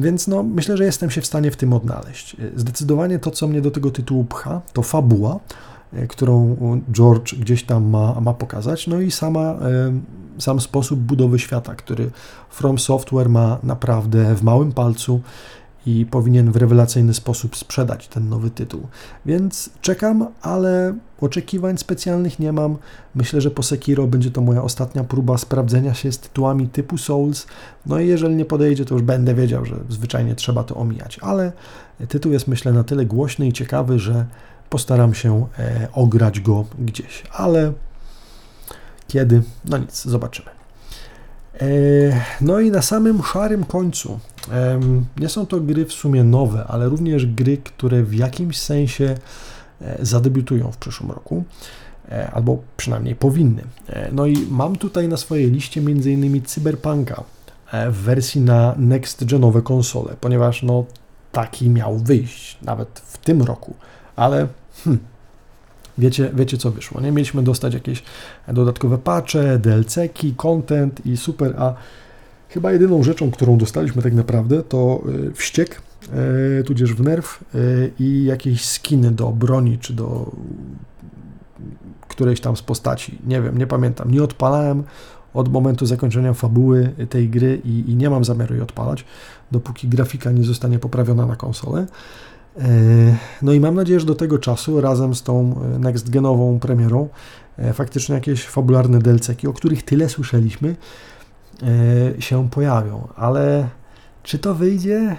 [0.00, 2.36] Więc no, myślę, że jestem się w stanie w tym odnaleźć.
[2.56, 5.38] Zdecydowanie to, co mnie do tego tytułu pcha, to fabuła,
[6.08, 6.56] którą
[6.92, 9.56] George gdzieś tam ma, ma pokazać, no i sama, e,
[10.38, 12.10] sam sposób budowy świata, który
[12.50, 15.20] From Software ma naprawdę w małym palcu
[15.86, 18.80] i powinien w rewelacyjny sposób sprzedać ten nowy tytuł.
[19.26, 22.76] Więc czekam, ale oczekiwań specjalnych nie mam.
[23.14, 27.46] Myślę, że po Sekiro będzie to moja ostatnia próba sprawdzenia się z tytułami typu Souls.
[27.86, 31.18] No i jeżeli nie podejdzie, to już będę wiedział, że zwyczajnie trzeba to omijać.
[31.22, 31.52] Ale
[32.08, 34.26] tytuł jest myślę na tyle głośny i ciekawy, że
[34.70, 37.72] postaram się e, ograć go gdzieś, ale
[39.08, 39.42] kiedy?
[39.64, 40.50] No nic, zobaczymy.
[41.60, 41.66] E,
[42.40, 44.18] no i na samym szarym końcu,
[45.16, 49.14] nie są to gry w sumie nowe, ale również gry, które w jakimś sensie
[49.80, 51.44] e, zadebiutują w przyszłym roku,
[52.32, 53.62] albo przynajmniej powinny.
[54.12, 56.42] No i mam tutaj na swojej liście m.in.
[56.42, 57.24] Cyberpunka
[57.72, 60.84] w wersji na next-genowe konsole, ponieważ no
[61.32, 63.74] taki miał wyjść nawet w tym roku
[64.16, 64.46] ale
[64.84, 65.04] hmm,
[65.98, 67.12] wiecie, wiecie co wyszło, nie?
[67.12, 68.02] Mieliśmy dostać jakieś
[68.48, 71.74] dodatkowe patche, DLC-ki, content i super, a
[72.48, 75.82] chyba jedyną rzeczą, którą dostaliśmy tak naprawdę to y, wściek,
[76.60, 80.30] y, tudzież w nerw y, i jakieś skiny do broni, czy do
[82.08, 83.18] którejś tam z postaci.
[83.26, 84.10] Nie wiem, nie pamiętam.
[84.10, 84.84] Nie odpalałem
[85.34, 89.04] od momentu zakończenia fabuły tej gry i, i nie mam zamiaru jej odpalać,
[89.52, 91.86] dopóki grafika nie zostanie poprawiona na konsolę.
[92.58, 96.58] E, no i mam nadzieję, że do tego czasu razem z tą e, next genową
[96.60, 97.08] premierą
[97.58, 100.76] e, faktycznie jakieś fabularne DLC, o których tyle słyszeliśmy,
[102.18, 103.68] się pojawią, ale
[104.22, 105.16] czy to wyjdzie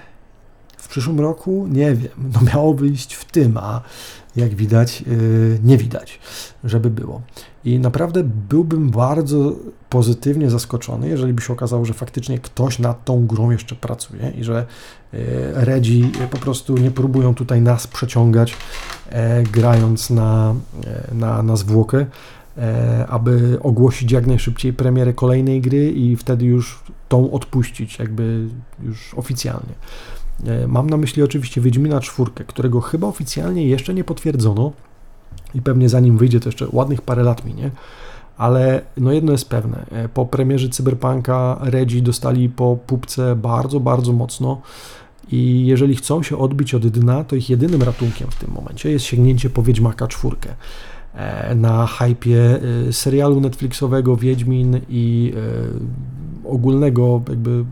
[0.78, 1.68] w przyszłym roku?
[1.72, 2.12] Nie wiem.
[2.34, 3.82] No miało wyjść w tym, a
[4.36, 5.04] jak widać,
[5.64, 6.20] nie widać,
[6.64, 7.22] żeby było.
[7.68, 9.56] I naprawdę byłbym bardzo
[9.90, 14.44] pozytywnie zaskoczony, jeżeli by się okazało, że faktycznie ktoś nad tą grą jeszcze pracuje i
[14.44, 14.58] że
[15.14, 15.18] e,
[15.54, 18.58] Redzi po prostu nie próbują tutaj nas przeciągać,
[19.10, 22.06] e, grając na, e, na, na zwłokę,
[23.10, 28.48] aby ogłosić jak najszybciej premierę kolejnej gry i wtedy już tą odpuścić, jakby
[28.84, 29.74] już oficjalnie.
[30.68, 34.72] Mam na myśli oczywiście Wiedźmina czwórkę, którego chyba oficjalnie jeszcze nie potwierdzono,
[35.56, 37.72] i pewnie zanim wyjdzie to jeszcze ładnych parę lat minie,
[38.38, 44.14] ale no jedno jest pewne, e, po premierze Cyberpunka Redzi dostali po pupce bardzo, bardzo
[44.14, 44.62] mocno.
[45.32, 49.06] I jeżeli chcą się odbić od dna, to ich jedynym ratunkiem w tym momencie jest
[49.06, 50.50] sięgnięcie po Wiedźmaka czwórkę.
[51.16, 55.34] E, na hypie e, serialu Netflixowego Wiedźmin i
[56.46, 57.66] ogólnego jakby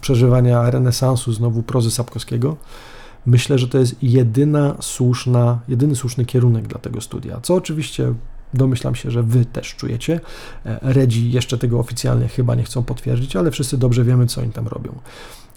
[0.00, 2.56] przeżywania renesansu znowu prozy Sapkowskiego,
[3.26, 8.14] Myślę, że to jest jedyna słuszna, jedyny słuszny kierunek dla tego studia, co oczywiście
[8.54, 10.20] domyślam się, że wy też czujecie.
[10.66, 14.52] E, Redzi jeszcze tego oficjalnie chyba nie chcą potwierdzić, ale wszyscy dobrze wiemy, co oni
[14.52, 14.92] tam robią.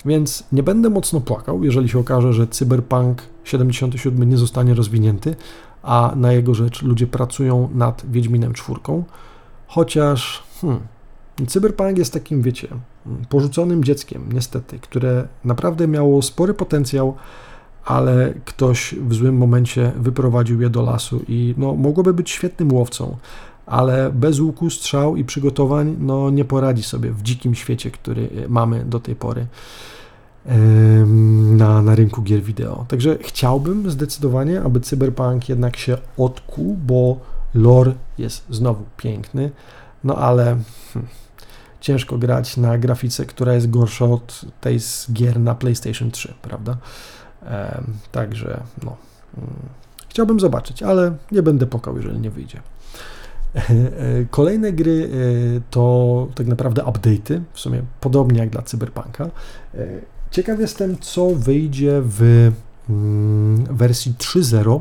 [0.05, 5.35] Więc nie będę mocno płakał, jeżeli się okaże, że Cyberpunk 77 nie zostanie rozwinięty,
[5.83, 9.03] a na jego rzecz ludzie pracują nad Wiedźminem czwórką.
[9.67, 10.79] Chociaż hmm,
[11.47, 12.67] Cyberpunk jest takim, wiecie,
[13.29, 17.15] porzuconym dzieckiem, niestety, które naprawdę miało spory potencjał,
[17.85, 23.17] ale ktoś w złym momencie wyprowadził je do lasu i no, mogłoby być świetnym łowcą,
[23.65, 28.85] ale bez łuku, strzał i przygotowań no, nie poradzi sobie w dzikim świecie, który mamy
[28.85, 29.47] do tej pory
[31.57, 32.85] na, na rynku gier wideo.
[32.87, 37.19] Także chciałbym zdecydowanie, aby Cyberpunk jednak się odkuł, bo
[37.53, 39.51] lore jest znowu piękny,
[40.03, 40.43] no ale
[40.93, 41.11] hmm,
[41.81, 46.77] ciężko grać na grafice, która jest gorsza od tej z gier na PlayStation 3, prawda?
[48.11, 48.95] Także no,
[49.37, 49.49] mm,
[50.09, 52.61] chciałbym zobaczyć, ale nie będę pokał, jeżeli nie wyjdzie.
[54.31, 59.25] Kolejne gry e, to tak naprawdę update'y, w sumie podobnie jak dla Cyberpunka.
[59.25, 59.29] E,
[60.31, 62.51] ciekaw jestem, co wyjdzie w
[62.89, 64.79] mm, wersji 3.0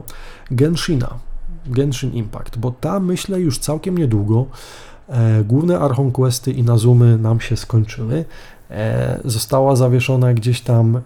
[0.50, 1.18] Genshina,
[1.66, 4.46] Genshin Impact, bo ta myślę już całkiem niedługo.
[5.08, 8.24] E, główne Archon Questy i Nazumy nam się skończyły.
[9.24, 11.00] Została zawieszona gdzieś tam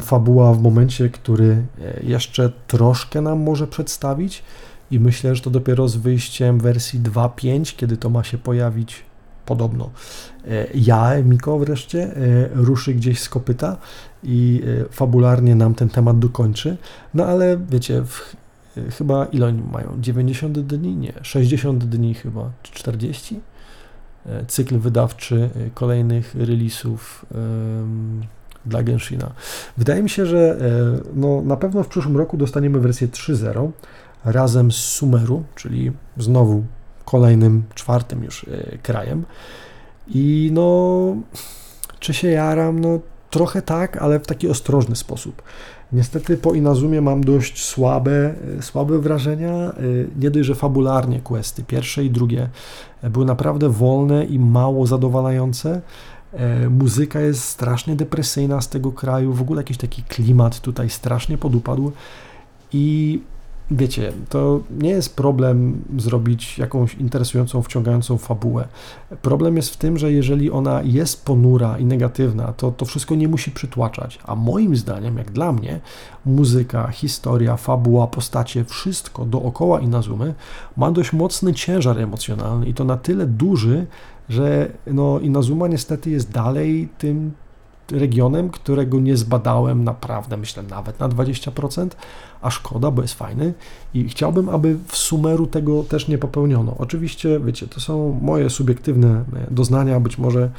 [0.00, 4.42] fabuła w momencie, który e, jeszcze troszkę nam może przedstawić
[4.90, 9.04] i myślę, że to dopiero z wyjściem wersji 2.5, kiedy to ma się pojawić
[9.46, 9.90] podobno.
[10.48, 13.76] E, ja, Miko wreszcie, e, ruszy gdzieś z kopyta
[14.22, 16.76] i fabularnie nam ten temat dokończy.
[17.14, 18.36] No ale wiecie, w,
[18.98, 19.96] chyba ile oni mają?
[20.00, 20.96] 90 dni?
[20.96, 23.40] Nie, 60 dni chyba, czy 40?
[24.48, 27.26] Cykl wydawczy kolejnych releasów
[28.66, 29.32] dla Genshina.
[29.76, 33.70] Wydaje mi się, że e, no, na pewno w przyszłym roku dostaniemy wersję 3.0
[34.24, 36.64] razem z Sumeru, czyli znowu
[37.04, 39.24] kolejnym, czwartym już e, krajem.
[40.08, 41.16] I no,
[41.98, 42.80] czy się jaram?
[42.80, 42.98] No,
[43.30, 45.42] trochę tak, ale w taki ostrożny sposób.
[45.92, 49.72] Niestety po Inazumie mam dość słabe, e, słabe wrażenia.
[50.16, 52.48] Nie dość, że fabularnie questy, pierwsze i drugie,
[53.02, 55.80] były naprawdę wolne i mało zadowalające.
[56.32, 61.38] E, muzyka jest strasznie depresyjna z tego kraju, w ogóle jakiś taki klimat tutaj strasznie
[61.38, 61.92] podupadł
[62.72, 63.20] i
[63.70, 68.68] wiecie, to nie jest problem zrobić jakąś interesującą, wciągającą fabułę.
[69.22, 73.28] Problem jest w tym, że jeżeli ona jest ponura i negatywna, to to wszystko nie
[73.28, 74.18] musi przytłaczać.
[74.24, 75.80] A moim zdaniem, jak dla mnie,
[76.26, 80.34] muzyka, historia, fabuła, postacie, wszystko dookoła Inazumy
[80.76, 83.86] ma dość mocny ciężar emocjonalny i to na tyle duży,
[84.30, 87.32] że no, Inazuma niestety jest dalej tym
[87.92, 91.88] regionem, którego nie zbadałem naprawdę, myślę nawet na 20%,
[92.42, 93.54] a szkoda, bo jest fajny
[93.94, 96.74] i chciałbym, aby w sumeru tego też nie popełniono.
[96.78, 100.50] Oczywiście, wiecie, to są moje subiektywne e, doznania, być może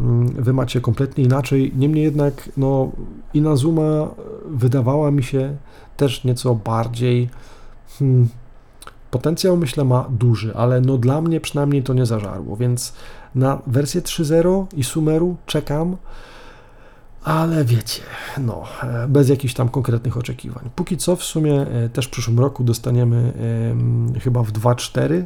[0.00, 2.92] mm, wy macie kompletnie inaczej, niemniej jednak no,
[3.34, 4.08] Inazuma
[4.46, 5.56] wydawała mi się
[5.96, 7.28] też nieco bardziej
[7.98, 8.28] hmm,
[9.10, 12.92] Potencjał myślę ma duży, ale no dla mnie przynajmniej to nie zażarło, więc
[13.34, 15.96] na wersję 3.0 i Sumeru czekam,
[17.24, 18.02] ale wiecie,
[18.38, 20.70] no, e, bez jakichś tam konkretnych oczekiwań.
[20.76, 23.32] Póki co w sumie e, też w przyszłym roku dostaniemy
[24.20, 25.24] chyba w 2.4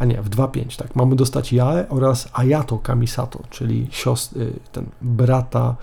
[0.00, 5.76] a nie, w 2.5, tak, mamy dostać Jae oraz Ayato Kamisato, czyli siostry, ten brata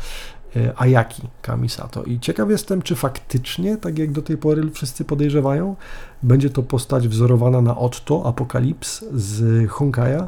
[0.76, 2.04] Ayaki Kamisato.
[2.04, 5.76] I ciekaw jestem, czy faktycznie, tak jak do tej pory wszyscy podejrzewają,
[6.24, 10.28] będzie to postać wzorowana na Otto, Apokalips z Honkaja,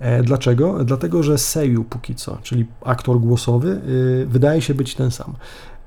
[0.00, 0.84] E, dlaczego?
[0.84, 3.80] Dlatego, że Seiyu póki co, czyli aktor głosowy,
[4.22, 5.34] y, wydaje się być ten sam.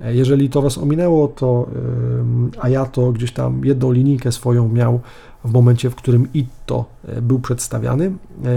[0.03, 1.67] E, jeżeli to Was ominęło, to
[2.61, 4.99] Ayato gdzieś tam jedną linijkę swoją miał
[5.45, 8.11] w momencie, w którym Itto e, był przedstawiany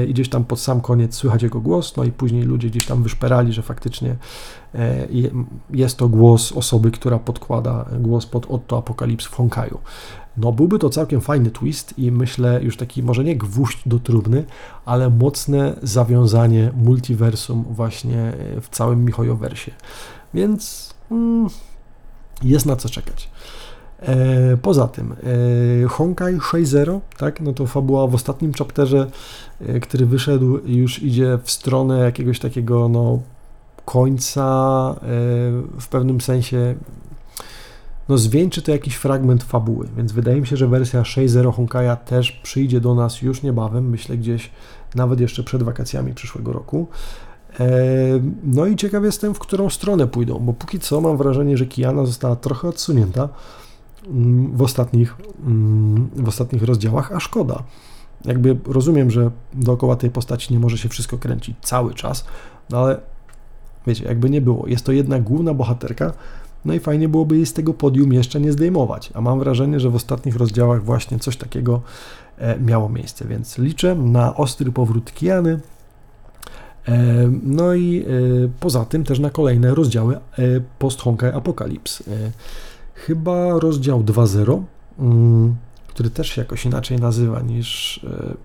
[0.08, 3.02] i gdzieś tam pod sam koniec słychać jego głos, no i później ludzie gdzieś tam
[3.02, 4.16] wyszperali, że faktycznie
[5.70, 9.78] jest to głos osoby, która podkłada głos pod Otto Apokalips w Honkaju.
[10.36, 14.44] No byłby to całkiem fajny twist i myślę już taki może nie gwóźdź do trumny,
[14.84, 19.72] ale mocne zawiązanie multiversum właśnie w całym Michojowersie.
[20.34, 21.48] Więc mm,
[22.42, 23.30] jest na co czekać.
[24.00, 25.12] E, poza tym
[25.84, 29.10] e, Honkai 6.0, tak, no to fabuła w ostatnim chapterze,
[29.60, 33.20] e, który wyszedł już idzie w stronę jakiegoś takiego no
[33.84, 34.94] końca
[35.80, 36.74] w pewnym sensie
[38.08, 42.32] no zwieńczy to jakiś fragment fabuły, więc wydaje mi się, że wersja 6.0 Honkaja też
[42.32, 44.50] przyjdzie do nas już niebawem, myślę gdzieś
[44.94, 46.86] nawet jeszcze przed wakacjami przyszłego roku.
[47.60, 47.66] E,
[48.44, 52.06] no i ciekaw jestem, w którą stronę pójdą, bo póki co mam wrażenie, że Kiana
[52.06, 53.28] została trochę odsunięta
[54.06, 57.62] mm, w ostatnich, mm, w ostatnich rozdziałach, a szkoda.
[58.24, 62.24] Jakby rozumiem, że dookoła tej postaci nie może się wszystko kręcić cały czas,
[62.70, 63.00] no ale
[63.86, 64.66] wiecie, jakby nie było.
[64.66, 66.12] Jest to jednak główna bohaterka,
[66.64, 69.10] no i fajnie byłoby jej z tego podium jeszcze nie zdejmować.
[69.14, 71.82] A mam wrażenie, że w ostatnich rozdziałach właśnie coś takiego
[72.38, 75.60] e, miało miejsce, więc liczę na ostry powrót Kiany.
[76.88, 78.04] E, no i e,
[78.60, 80.18] poza tym też na kolejne rozdziały
[80.78, 82.02] post Honkai Apokalips.
[82.94, 84.62] Chyba rozdział 2.0,
[84.98, 88.00] mm, który też się jakoś inaczej nazywa niż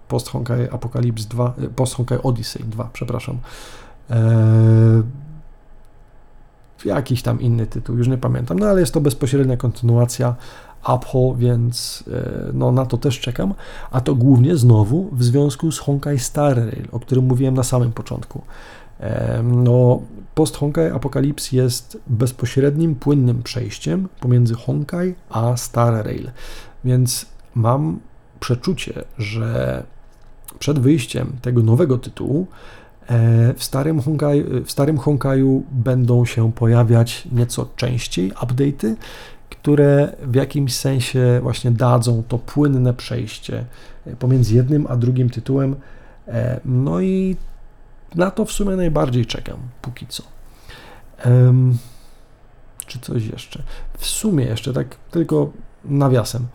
[0.07, 3.37] post Honkai Apokalips 2, post Honkai Odyssey 2, przepraszam
[6.85, 10.35] jakiś tam inny tytuł, już nie pamiętam, no ale jest to bezpośrednia kontynuacja
[10.95, 13.53] Upho, więc e, no, na to też czekam,
[13.91, 17.91] a to głównie znowu w związku z Honkai Star Rail, o którym mówiłem na samym
[17.91, 18.41] początku.
[19.43, 20.01] No,
[20.35, 26.31] post Honkai Apocalypse jest bezpośrednim, płynnym przejściem pomiędzy Honkai a Star Rail,
[26.83, 27.99] więc mam
[28.39, 29.83] przeczucie, że
[30.59, 32.47] przed wyjściem tego nowego tytułu
[33.09, 38.95] E, w starym, Honkai, w starym Honkaju będą się pojawiać nieco częściej update'y,
[39.49, 43.65] które w jakimś sensie właśnie dadzą to płynne przejście
[44.05, 45.75] e, pomiędzy jednym a drugim tytułem.
[46.27, 47.35] E, no i
[48.15, 50.23] na to w sumie najbardziej czekam, póki co.
[51.25, 51.77] Um,
[52.85, 53.63] czy coś jeszcze?
[53.97, 55.51] W sumie jeszcze tak tylko
[55.85, 56.47] nawiasem.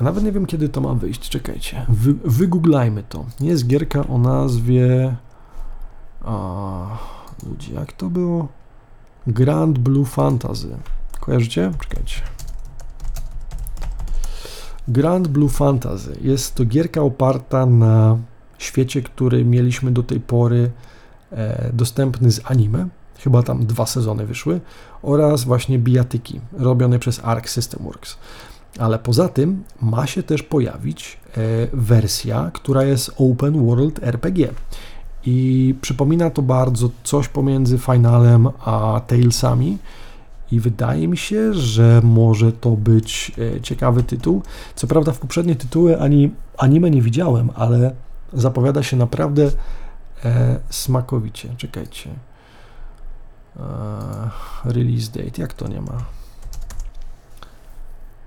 [0.00, 1.28] Nawet nie wiem, kiedy to ma wyjść.
[1.28, 1.86] Czekajcie.
[1.88, 3.24] Wy, wygooglajmy to.
[3.40, 5.16] Jest gierka o nazwie.
[6.24, 6.86] A,
[7.46, 8.48] ludzie, jak to było?
[9.26, 10.76] Grand Blue Fantasy.
[11.20, 11.72] Kojarzycie?
[11.80, 12.20] Czekajcie.
[14.88, 16.16] Grand Blue Fantasy.
[16.20, 18.18] Jest to gierka oparta na
[18.58, 20.70] świecie, który mieliśmy do tej pory
[21.32, 22.88] e, dostępny z anime.
[23.18, 24.60] Chyba tam dwa sezony wyszły.
[25.02, 28.16] Oraz właśnie bijatyki robione przez Arc System Works.
[28.78, 31.40] Ale poza tym ma się też pojawić e,
[31.72, 34.48] wersja, która jest Open World RPG.
[35.26, 39.78] I przypomina to bardzo coś pomiędzy Finalem a Talesami.
[40.52, 44.42] I wydaje mi się, że może to być e, ciekawy tytuł.
[44.74, 47.94] Co prawda, w poprzednie tytuły ani anime nie widziałem, ale
[48.32, 49.50] zapowiada się naprawdę
[50.24, 51.48] e, smakowicie.
[51.56, 52.10] Czekajcie.
[53.56, 53.62] E,
[54.64, 56.04] release date, jak to nie ma?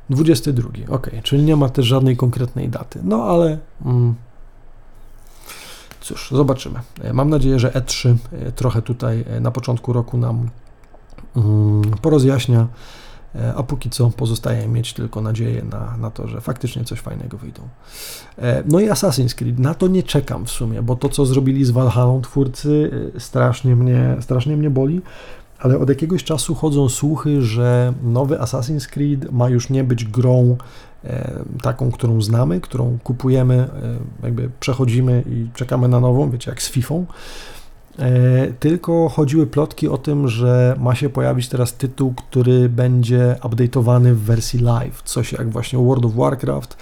[0.10, 3.00] 22, ok, czyli nie ma też żadnej konkretnej daty.
[3.04, 4.16] No ale mm,
[6.02, 6.80] cóż, zobaczymy.
[7.02, 10.50] E, mam nadzieję, że E3 e, trochę tutaj na początku roku nam
[12.02, 12.68] porozjaśnia,
[13.56, 17.62] a póki co pozostaje mieć tylko nadzieję na, na to, że faktycznie coś fajnego wyjdą.
[18.66, 21.72] No i Assassin's Creed, na to nie czekam w sumie, bo to co zrobili z
[21.72, 25.02] Valhalla twórcy strasznie mnie, strasznie mnie boli
[25.64, 30.58] ale od jakiegoś czasu chodzą słuchy, że nowy Assassin's Creed ma już nie być grą
[31.04, 36.62] e, taką, którą znamy, którą kupujemy, e, jakby przechodzimy i czekamy na nową, wiecie, jak
[36.62, 36.96] z FIFA.
[38.00, 44.14] E, tylko chodziły plotki o tym, że ma się pojawić teraz tytuł, który będzie update'owany
[44.14, 46.78] w wersji live, coś jak właśnie World of Warcraft,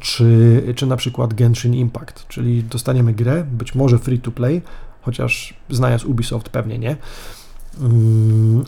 [0.00, 4.62] czy, czy na przykład Genshin Impact, czyli dostaniemy grę, być może free to play,
[5.02, 6.96] chociaż znając Ubisoft pewnie nie,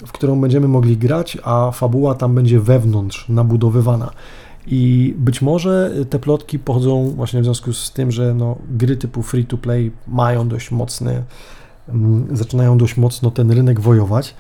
[0.07, 4.11] w którą będziemy mogli grać, a fabuła tam będzie wewnątrz nabudowywana.
[4.71, 9.23] I być może te plotki pochodzą właśnie w związku z tym, że no, gry typu
[9.23, 11.23] free to play mają dość mocny,
[11.89, 14.35] mm, zaczynają dość mocno ten rynek wojować.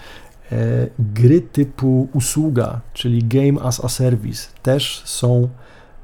[0.53, 5.49] E, gry typu usługa, czyli game as a service, też są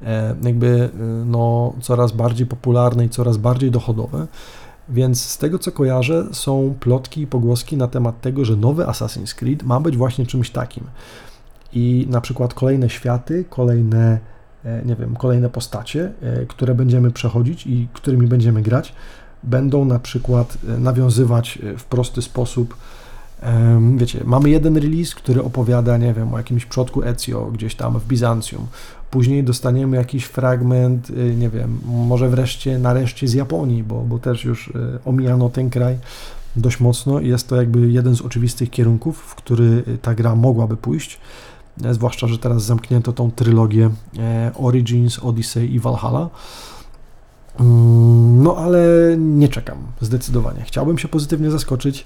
[0.05, 4.27] e, jakby e, no, coraz bardziej popularne i coraz bardziej dochodowe.
[4.89, 9.35] Więc z tego co kojarzę, są plotki i pogłoski na temat tego, że nowy Assassin's
[9.35, 10.83] Creed ma być właśnie czymś takim.
[11.73, 14.19] I na przykład kolejne światy, kolejne,
[14.85, 16.11] nie wiem, kolejne postacie,
[16.47, 18.93] które będziemy przechodzić i którymi będziemy grać,
[19.43, 22.75] będą na przykład nawiązywać w prosty sposób
[23.97, 28.07] Wiecie, mamy jeden release, który opowiada, nie wiem, o jakimś przodku Ezio gdzieś tam w
[28.07, 28.67] Bizancjum.
[29.11, 34.73] Później dostaniemy jakiś fragment, nie wiem, może wreszcie, nareszcie z Japonii, bo, bo też już
[35.05, 35.97] omijano ten kraj
[36.55, 40.77] dość mocno i jest to jakby jeden z oczywistych kierunków, w który ta gra mogłaby
[40.77, 41.19] pójść.
[41.83, 46.29] E, zwłaszcza, że teraz zamknięto tą trylogię e, Origins, Odyssey i Valhalla.
[47.59, 48.79] Mm, no ale
[49.17, 50.63] nie czekam, zdecydowanie.
[50.63, 52.05] Chciałbym się pozytywnie zaskoczyć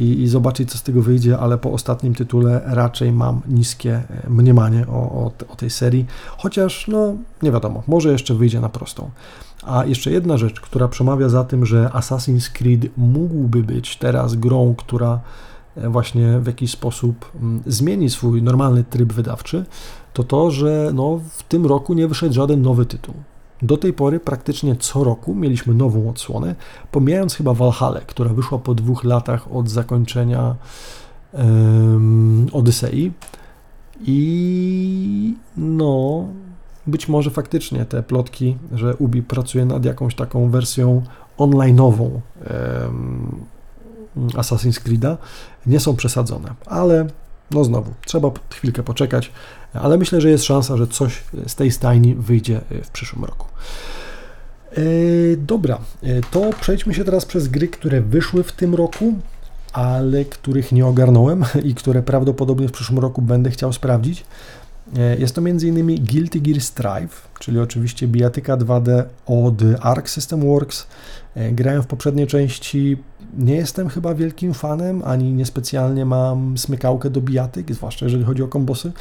[0.00, 4.30] i, i zobaczyć, co z tego wyjdzie, ale po ostatnim tytule raczej mam niskie e,
[4.30, 6.06] mniemanie o, o, o tej serii,
[6.36, 9.10] chociaż no nie wiadomo, może jeszcze wyjdzie na prostą.
[9.62, 14.74] A jeszcze jedna rzecz, która przemawia za tym, że Assassin's Creed mógłby być teraz grą,
[14.78, 15.20] która
[15.76, 19.64] właśnie w jakiś sposób mm, zmieni swój normalny tryb wydawczy,
[20.12, 23.14] to to, że no, w tym roku nie wyszedł żaden nowy tytuł.
[23.62, 26.54] Do tej pory praktycznie co roku mieliśmy nową odsłonę,
[26.90, 30.54] pomijając chyba Valhalla, która wyszła po dwóch latach od zakończenia
[31.32, 32.46] um.
[34.06, 36.24] I no,
[36.86, 41.02] być może faktycznie te plotki, że Ubi pracuje nad jakąś taką wersją
[41.38, 42.20] online'ową um,
[44.16, 45.16] Assassin's Creed'a,
[45.66, 47.06] nie są przesadzone, ale
[47.50, 49.32] no znowu, trzeba chwilkę poczekać,
[49.72, 53.46] ale myślę, że jest szansa, że coś z tej stajni wyjdzie w przyszłym roku.
[54.72, 54.76] E,
[55.36, 59.14] dobra, e, to przejdźmy się teraz przez gry, które wyszły w tym roku,
[59.72, 64.24] ale których nie ogarnąłem i które prawdopodobnie w przyszłym roku będę chciał sprawdzić.
[64.96, 66.04] E, jest to m.in.
[66.04, 70.86] Guilty Gear Strive, czyli oczywiście bijatyka 2D od Arc System Works.
[71.34, 72.96] E, grałem w poprzedniej części,
[73.32, 78.48] nie jestem chyba wielkim fanem, ani niespecjalnie mam smykałkę do bijatyk, zwłaszcza jeżeli chodzi o
[78.48, 78.92] kombosy,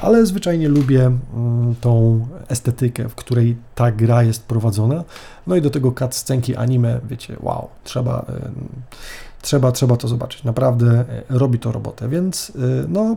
[0.00, 5.04] ale zwyczajnie lubię mm, tą estetykę, w której ta gra jest prowadzona.
[5.46, 8.50] No i do tego cutscenki anime, wiecie, wow, trzeba, e,
[9.42, 10.44] trzeba, trzeba to zobaczyć.
[10.44, 12.52] Naprawdę robi to robotę, więc
[12.88, 13.16] no,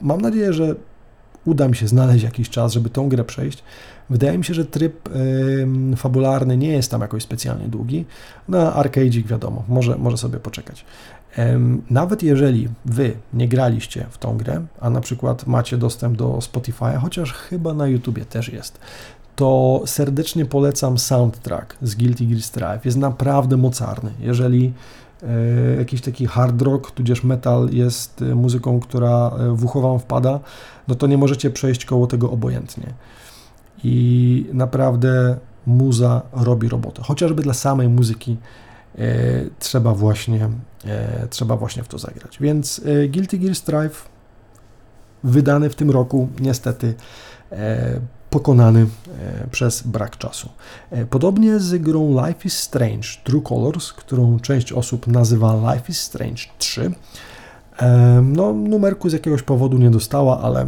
[0.00, 0.74] mam nadzieję, że
[1.44, 3.64] uda mi się znaleźć jakiś czas, żeby tą grę przejść.
[4.10, 8.04] Wydaje mi się, że tryb y, fabularny nie jest tam jakoś specjalnie długi.
[8.48, 10.84] Na arcade'ik wiadomo, może, może sobie poczekać.
[11.90, 16.98] Nawet jeżeli Wy nie graliście w tą grę, a na przykład macie dostęp do Spotify'a,
[16.98, 18.78] chociaż chyba na YouTubie też jest,
[19.36, 22.84] to serdecznie polecam soundtrack z Guilty Gear Strive.
[22.84, 24.10] Jest naprawdę mocarny.
[24.20, 24.72] Jeżeli
[25.22, 29.98] e, jakiś taki hard rock, tudzież metal jest e, muzyką, która e, w ucho Wam
[29.98, 30.40] wpada,
[30.88, 32.86] no to nie możecie przejść koło tego obojętnie.
[33.84, 37.02] I naprawdę muza robi robotę.
[37.02, 38.36] Chociażby dla samej muzyki
[38.98, 39.08] e,
[39.58, 40.48] trzeba, właśnie,
[40.84, 42.38] e, trzeba właśnie w to zagrać.
[42.40, 44.08] Więc e, Guilty Gear Strive
[45.24, 46.94] wydany w tym roku niestety
[47.52, 48.00] e,
[48.30, 50.48] pokonany e, przez brak czasu.
[50.90, 56.00] E, podobnie z grą Life is Strange True Colors, którą część osób nazywa Life is
[56.00, 56.92] Strange 3.
[58.22, 60.66] No, numerku z jakiegoś powodu nie dostała, ale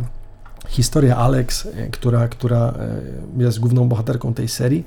[0.68, 2.74] historia Alex, e, która, która
[3.38, 4.84] e, jest główną bohaterką tej serii,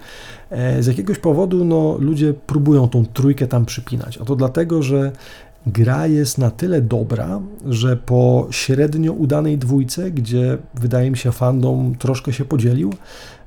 [0.49, 4.17] e, z jakiegoś powodu no, ludzie próbują tą trójkę tam przypinać.
[4.17, 5.11] A to dlatego, że
[5.67, 11.95] gra jest na tyle dobra, że po średnio udanej dwójce, gdzie wydaje mi się fandom
[11.95, 12.93] troszkę się podzielił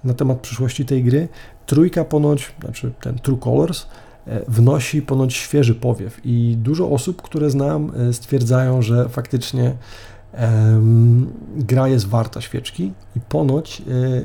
[0.04, 1.28] na temat przyszłości tej gry,
[1.66, 3.86] trójka ponoć, znaczy ten True Colors,
[4.48, 9.74] wnosi ponoć świeży powiew i dużo osób, które znam, stwierdzają, że faktycznie
[11.56, 13.84] gra jest warta świeczki i ponoć e,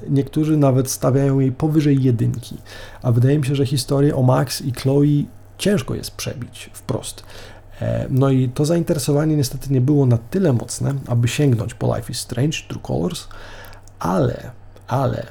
[0.09, 2.57] niektórzy nawet stawiają jej powyżej jedynki.
[3.01, 5.23] A wydaje mi się, że historię o Max i Chloe
[5.57, 7.23] ciężko jest przebić wprost.
[7.81, 12.11] E, no i to zainteresowanie niestety nie było na tyle mocne, aby sięgnąć po Life
[12.11, 13.27] is Strange, True Colors,
[13.99, 14.51] ale,
[14.87, 15.25] ale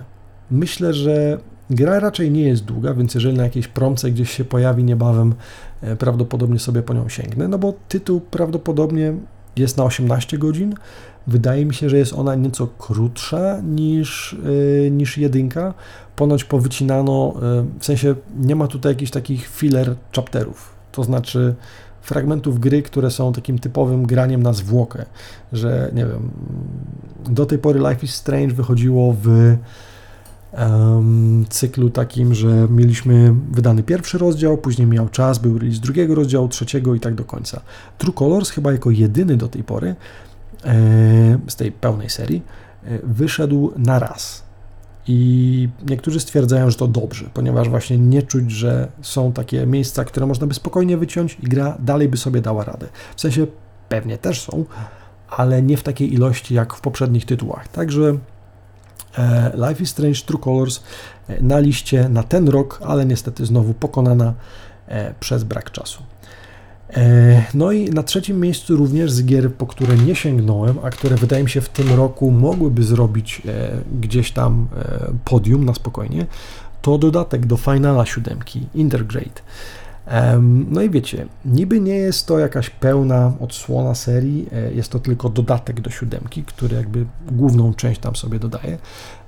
[0.51, 1.39] myślę, że
[1.71, 5.35] gra raczej nie jest długa, więc jeżeli na jakiejś promce gdzieś się pojawi niebawem,
[5.83, 9.15] e, prawdopodobnie sobie po nią sięgnę, no bo tytuł prawdopodobnie
[9.57, 10.75] jest na 18 godzin.
[11.27, 14.37] Wydaje mi się, że jest ona nieco krótsza niż,
[14.83, 15.75] yy, niż jedynka.
[16.17, 21.55] Ponoć powycinano, yy, w sensie nie ma tutaj jakichś takich filler chapterów, to znaczy
[22.03, 25.05] fragmentów gry, które są takim typowym graniem na zwłokę,
[25.53, 26.31] że nie wiem,
[27.25, 29.57] Do tej pory Life is Strange wychodziło w
[31.49, 36.95] cyklu takim, że mieliśmy wydany pierwszy rozdział, później miał czas, był release drugiego rozdziału, trzeciego
[36.95, 37.61] i tak do końca.
[37.99, 39.95] True Colors chyba jako jedyny do tej pory
[40.65, 40.75] e,
[41.49, 42.43] z tej pełnej serii
[42.85, 44.47] e, wyszedł na raz.
[45.09, 50.27] I niektórzy stwierdzają, że to dobrze, ponieważ właśnie nie czuć, że są takie miejsca, które
[50.27, 52.87] można by spokojnie wyciąć i gra dalej by sobie dała radę.
[53.17, 53.47] W sensie
[53.89, 54.65] pewnie też są,
[55.29, 57.69] ale nie w takiej ilości jak w poprzednich tytułach.
[57.69, 58.19] Także
[59.55, 60.83] Life is Strange True Colors
[61.29, 64.35] e, na liście na ten rok, ale niestety znowu pokonana
[64.89, 66.03] e, przez brak czasu.
[67.55, 71.45] No i na trzecim miejscu również z gier, po które nie sięgnąłem, a które wydaje
[71.45, 73.43] mi się w tym roku mogłyby zrobić
[74.01, 74.69] gdzieś tam
[75.25, 76.27] podium na spokojnie,
[76.83, 78.39] to dodatek do Finala 7,
[78.75, 79.41] Intergrade.
[80.71, 85.29] No i wiecie, niby nie jest to jakaś pełna odsłona serii, e, jest to tylko
[85.29, 88.79] dodatek do siódemki, który jakby główną część tam sobie dodaje.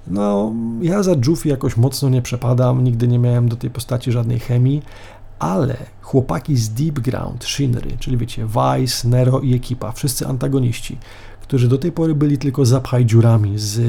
[0.07, 0.53] No,
[0.83, 4.83] ja za Juffy jakoś mocno nie przepadam, nigdy nie miałem do tej postaci żadnej chemii,
[5.39, 10.99] ale chłopaki z Deep Ground, Shinry, czyli wiecie, Vice, Nero i ekipa, wszyscy antagoniści,
[11.41, 13.81] którzy do tej pory byli tylko zapchaj dziurami z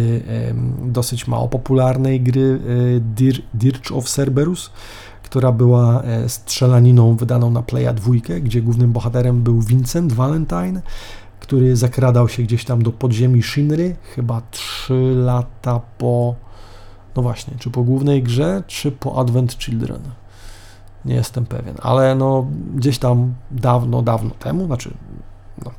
[0.85, 2.59] dosyć mało popularnej gry
[2.95, 4.71] e, Dirge of Cerberus,
[5.29, 10.81] która była e, strzelaniną wydaną na Playa 2, gdzie głównym bohaterem był Vincent Valentine,
[11.39, 16.35] który zakradał się gdzieś tam do podziemi Shinry, chyba 3 lata po,
[17.15, 20.01] no właśnie, czy po głównej grze, czy po Advent Children.
[21.05, 24.93] Nie jestem pewien, ale no gdzieś tam dawno, dawno temu, znaczy
[25.65, 25.71] no,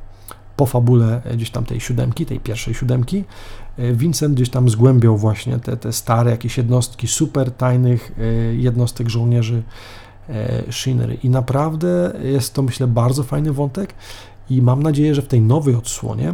[0.55, 5.59] po fabule gdzieś tam tej siódemki, tej pierwszej siódemki, E, Vincent gdzieś tam zgłębiał właśnie
[5.59, 9.63] te, te stare jakieś jednostki super tajnych e, jednostek żołnierzy
[10.29, 11.17] e, Shinry.
[11.23, 13.93] I naprawdę jest to, myślę, bardzo fajny wątek
[14.49, 16.33] i mam nadzieję, że w tej nowej odsłonie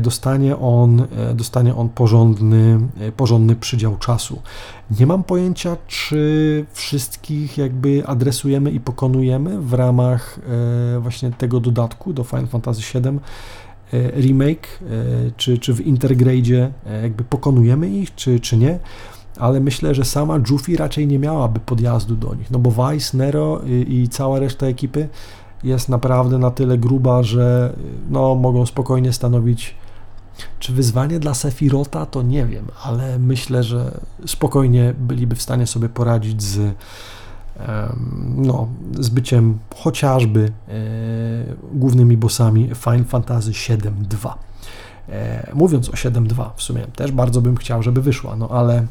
[0.00, 2.80] dostanie on, dostanie on porządny,
[3.16, 4.42] porządny przydział czasu.
[5.00, 10.40] Nie mam pojęcia, czy wszystkich jakby adresujemy i pokonujemy w ramach
[11.00, 13.18] właśnie tego dodatku do Final Fantasy VII
[13.67, 18.78] E, remake, e, czy, czy w Intergrade e, jakby pokonujemy ich, czy, czy nie,
[19.38, 23.60] ale myślę, że sama Juffy raczej nie miałaby podjazdu do nich, no bo Vice, Nero
[23.66, 25.08] i, i cała reszta ekipy
[25.64, 27.76] jest naprawdę na tyle gruba, że
[28.10, 29.74] no, mogą spokojnie stanowić
[30.58, 35.88] czy wyzwanie dla Sefirota, to nie wiem, ale myślę, że spokojnie byliby w stanie sobie
[35.88, 36.74] poradzić z
[38.36, 40.72] no, z byciem chociażby e,
[41.72, 44.32] głównymi bossami Final Fantasy VII-2.
[45.08, 48.86] E, mówiąc o 7.2, w sumie też bardzo bym chciał, żeby wyszła, no ale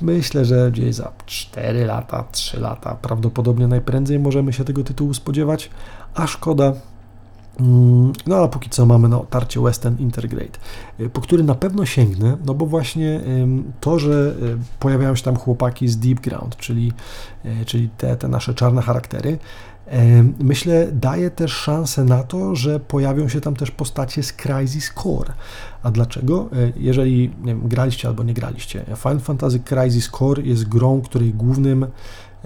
[0.00, 5.70] myślę, że gdzieś za 4 lata, 3 lata prawdopodobnie najprędzej możemy się tego tytułu spodziewać,
[6.14, 6.72] a szkoda,
[8.26, 10.58] no a póki co mamy na otarcie Western Intergrade,
[11.00, 13.20] y, po który na pewno sięgnę, no bo właśnie
[13.80, 16.92] to, że y, pojawiają się tam chłopaki z Deep Ground, czyli,
[17.44, 19.38] y, czyli te, te nasze czarne charaktery,
[20.38, 25.32] myślę daje też szansę na to, że pojawią się tam też postacie z Crisis Core.
[25.82, 26.48] A dlaczego?
[26.76, 31.86] Jeżeli wiem, graliście albo nie graliście, Final Fantasy Crisis Core jest grą, której głównym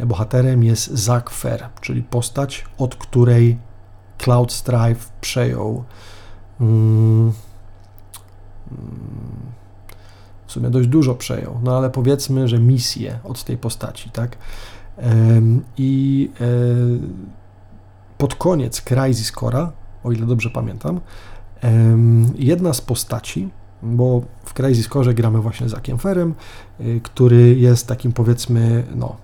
[0.06, 3.58] bohaterem jest Zack Fair, czyli postać, od której
[4.20, 5.84] Cloud Strife przejął.
[6.60, 7.32] Mm,
[10.46, 14.36] w sumie dość dużo przejął, no ale powiedzmy, że misję od tej postaci, tak?
[15.78, 16.44] I e,
[18.18, 19.68] pod koniec Crisis Core'a,
[20.04, 21.00] o ile dobrze pamiętam,
[22.34, 23.48] jedna z postaci,
[23.82, 26.34] bo w Crisis Core gramy właśnie z Akiemferem,
[26.80, 29.16] y, który jest takim powiedzmy, no,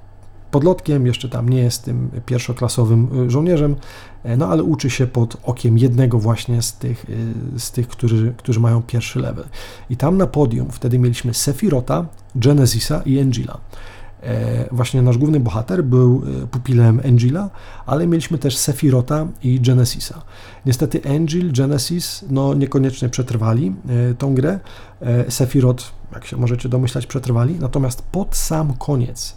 [0.50, 3.76] podlotkiem, jeszcze tam nie jest tym pierwszoklasowym y, żołnierzem,
[4.24, 7.10] e, no ale uczy się pod okiem jednego właśnie z tych,
[7.56, 9.44] y, z tych którzy, którzy mają pierwszy level.
[9.90, 13.60] I tam na podium wtedy mieliśmy Sefirota, Genesisa i Angela.
[14.22, 17.50] E, właśnie nasz główny bohater był e, pupilem Angela,
[17.86, 20.22] ale mieliśmy też Sefirota i Genesisa.
[20.66, 23.74] Niestety Angel, Genesis no niekoniecznie przetrwali
[24.18, 24.60] tą grę.
[25.28, 29.36] Sefirot, jak się możecie domyślać, przetrwali, natomiast pod sam koniec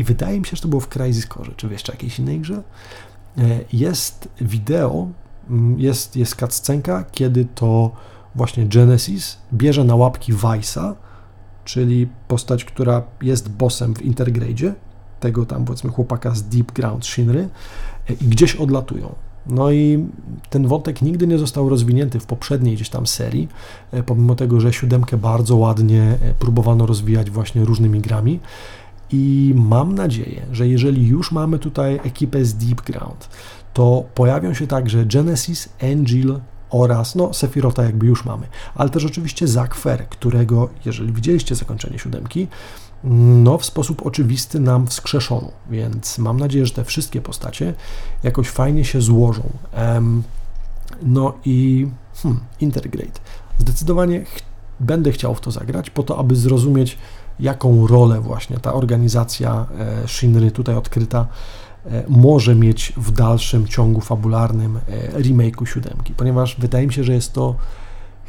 [0.00, 2.40] i wydaje mi się, że to było w Crysis Core, czy w jeszcze jakiejś innej
[2.40, 2.62] grze,
[3.38, 3.42] e,
[3.72, 5.08] jest wideo,
[5.50, 7.90] mm, jest, jest cutscenka, kiedy to
[8.34, 10.94] właśnie Genesis bierze na łapki Vice'a,
[11.64, 14.74] czyli postać, która jest bossem w Intergrade,
[15.20, 17.48] tego tam powiedzmy chłopaka z Deep Ground Shinry
[18.08, 19.14] e, i gdzieś odlatują.
[19.46, 20.06] No i
[20.50, 23.48] ten wątek nigdy nie został rozwinięty w poprzedniej gdzieś tam serii,
[23.92, 28.40] e, pomimo tego, że siódemkę bardzo ładnie próbowano rozwijać właśnie różnymi grami.
[29.12, 33.28] I mam nadzieję, że jeżeli już mamy tutaj ekipę z Deep Ground,
[33.72, 36.40] to pojawią się także Genesis, Angel
[36.70, 42.48] oraz no Sefirota jakby już mamy, ale też oczywiście Zakfer, którego, jeżeli widzieliście zakończenie siódemki,
[43.44, 47.74] no w sposób oczywisty nam wskrzeszono, więc mam nadzieję, że te wszystkie postacie
[48.22, 49.42] jakoś fajnie się złożą.
[51.02, 51.88] No i
[52.22, 53.20] hmm, Intergrade.
[53.58, 54.40] Zdecydowanie ch
[54.80, 56.98] będę chciał w to zagrać, po to, aby zrozumieć,
[57.40, 59.66] jaką rolę właśnie ta organizacja
[60.04, 61.26] e, Shinry tutaj odkryta
[61.86, 67.12] e, może mieć w dalszym ciągu fabularnym e, remake'u siódemki, ponieważ wydaje mi się, że
[67.12, 67.54] jest to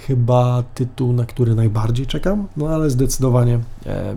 [0.08, 3.60] chyba tytuł, na który najbardziej czekam, no ale zdecydowanie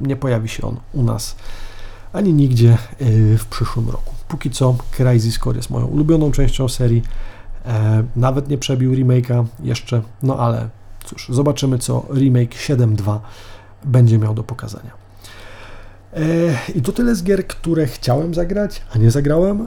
[0.03, 1.37] nie pojawi się on u nas
[2.13, 2.79] ani nigdzie
[3.39, 4.15] w przyszłym roku.
[4.29, 7.03] Póki co Crisis Core jest moją ulubioną częścią serii,
[8.17, 10.69] nawet nie przebił remake'a jeszcze, no ale
[11.05, 13.19] cóż, zobaczymy co remake 7.2
[13.85, 15.05] będzie miał do pokazania.
[16.75, 19.67] I to tyle z gier, które chciałem zagrać, a nie zagrałem.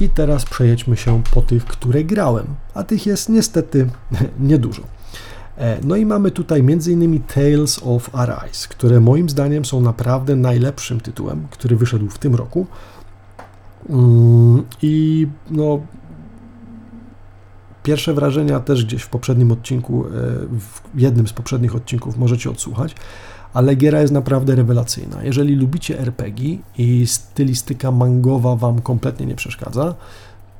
[0.00, 3.88] I teraz przejedźmy się po tych, które grałem, a tych jest niestety
[4.40, 4.82] niedużo.
[5.84, 7.22] No i mamy tutaj m.in.
[7.22, 12.66] Tales of Arise, które moim zdaniem są naprawdę najlepszym tytułem, który wyszedł w tym roku.
[13.88, 15.80] Mm, I no,
[17.82, 20.04] pierwsze wrażenia też gdzieś w poprzednim odcinku,
[20.52, 22.94] w jednym z poprzednich odcinków możecie odsłuchać
[23.54, 25.24] ale giera jest naprawdę rewelacyjna.
[25.24, 29.94] Jeżeli lubicie RPG i stylistyka mangowa Wam kompletnie nie przeszkadza,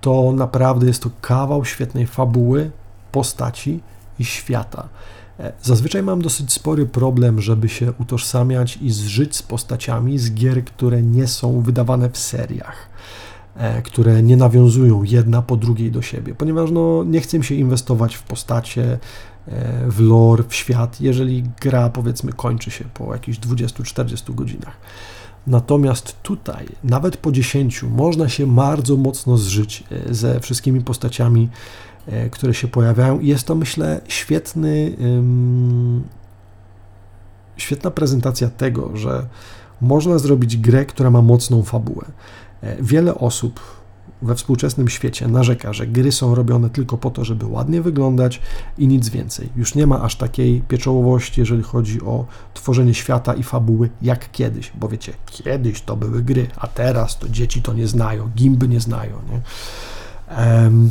[0.00, 2.70] to naprawdę jest to kawał świetnej fabuły,
[3.12, 3.80] postaci
[4.18, 4.88] i świata.
[5.40, 10.64] E, zazwyczaj mam dosyć spory problem, żeby się utożsamiać i zżyć z postaciami z gier,
[10.64, 12.88] które nie są wydawane w seriach,
[13.84, 18.22] które nie nawiązują jedna po drugiej do siebie, ponieważ no, nie chcę się inwestować w
[18.22, 18.98] postacie,
[19.88, 24.76] w lore, w świat, jeżeli gra powiedzmy kończy się po jakichś 20-40 godzinach.
[25.46, 31.48] Natomiast tutaj, nawet po 10, można się bardzo mocno zżyć e, ze wszystkimi postaciami,
[32.06, 33.20] e, które się pojawiają.
[33.20, 34.96] I jest to, myślę, świetny,
[37.56, 39.26] świetna prezentacja tego, że
[39.80, 42.04] można zrobić grę, która ma mocną fabułę.
[42.62, 43.60] E, wiele osób
[44.22, 48.40] we współczesnym świecie narzeka, że gry są robione tylko po to, żeby ładnie wyglądać
[48.78, 49.48] i nic więcej.
[49.56, 54.72] Już nie ma aż takiej pieczołowości, jeżeli chodzi o tworzenie świata i fabuły jak kiedyś,
[54.74, 58.80] bo wiecie, kiedyś to były gry, a teraz to dzieci to nie znają, gimby nie
[58.80, 59.12] znają.
[59.30, 59.40] Nie?
[60.44, 60.90] Um,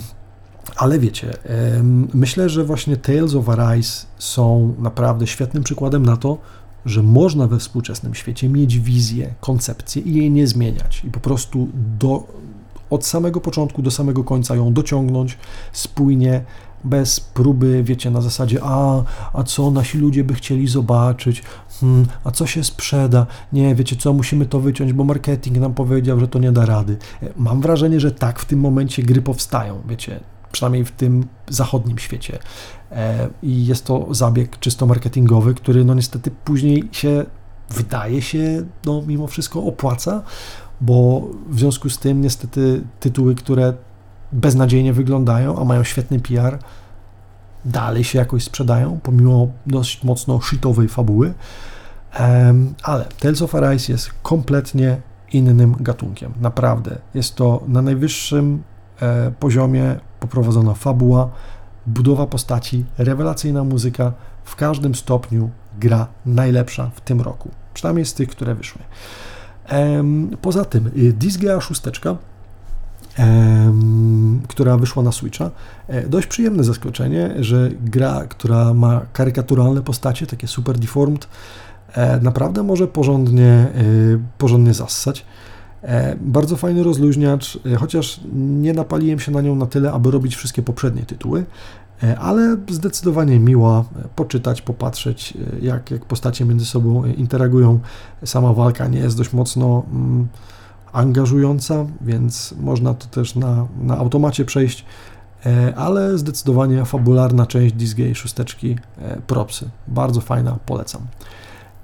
[0.76, 1.38] ale wiecie,
[1.76, 6.38] um, myślę, że właśnie Tales of Arise są naprawdę świetnym przykładem na to,
[6.90, 11.68] że można we współczesnym świecie mieć wizję, koncepcję i jej nie zmieniać i po prostu
[12.00, 12.24] do,
[12.90, 15.38] od samego początku do samego końca ją dociągnąć
[15.74, 16.42] spójnie,
[16.84, 21.44] bez próby, wiecie, na zasadzie, a, a co nasi ludzie by chcieli zobaczyć,
[21.80, 26.20] hmm, a co się sprzeda, nie, wiecie co, musimy to wyciąć, bo marketing nam powiedział,
[26.20, 26.98] że to nie da rady.
[27.38, 30.20] Mam wrażenie, że tak w tym momencie gry powstają, wiecie,
[30.52, 32.40] przynajmniej w tym zachodnim świecie.
[32.92, 37.26] E, I jest to zabieg czysto marketingowy, który no niestety później się
[37.70, 40.24] wydaje się, no mimo wszystko opłaca,
[40.82, 43.74] bo w związku z tym niestety tytuły, które
[44.32, 46.60] beznadziejnie wyglądają, a mają świetny PR,
[47.66, 51.34] dalej się jakoś sprzedają, pomimo dość mocno shitowej fabuły.
[52.84, 55.02] ale Tales of Arise jest kompletnie
[55.34, 56.34] innym gatunkiem.
[56.42, 56.98] Naprawdę.
[57.14, 58.64] Jest to na najwyższym
[59.40, 61.30] poziomie poprowadzona fabuła,
[61.88, 64.14] budowa postaci, rewelacyjna muzyka.
[64.44, 67.50] W każdym stopniu gra najlepsza w tym roku.
[67.74, 68.82] Przynajmniej z tych, które wyszły.
[70.42, 71.82] Poza tym y, Disgaea 6,
[74.48, 75.52] która wyszła na Switcha,
[75.88, 81.28] e, dość przyjemne zaskoczenie, że gra, która ma karykaturalne postacie, takie super deformed,
[81.94, 85.26] e, naprawdę może porządnie, y, porządnie zassać.
[85.84, 90.62] E, bardzo fajny rozluźniacz, chociaż nie napaliłem się na nią na tyle, aby robić wszystkie
[90.62, 91.46] poprzednie tytuły.
[92.04, 93.84] E, ale zdecydowanie miła e,
[94.16, 97.80] poczytać, popatrzeć, e, jak, jak postacie między sobą interagują.
[98.26, 100.28] Sama walka nie jest dość mocno mm,
[100.94, 104.86] angażująca, więc można to też na, na automacie przejść,
[105.76, 108.76] ale zdecydowanie fabularna część Disgaea szósteczki
[109.28, 109.70] propsy.
[109.88, 111.02] Bardzo fajna, polecam.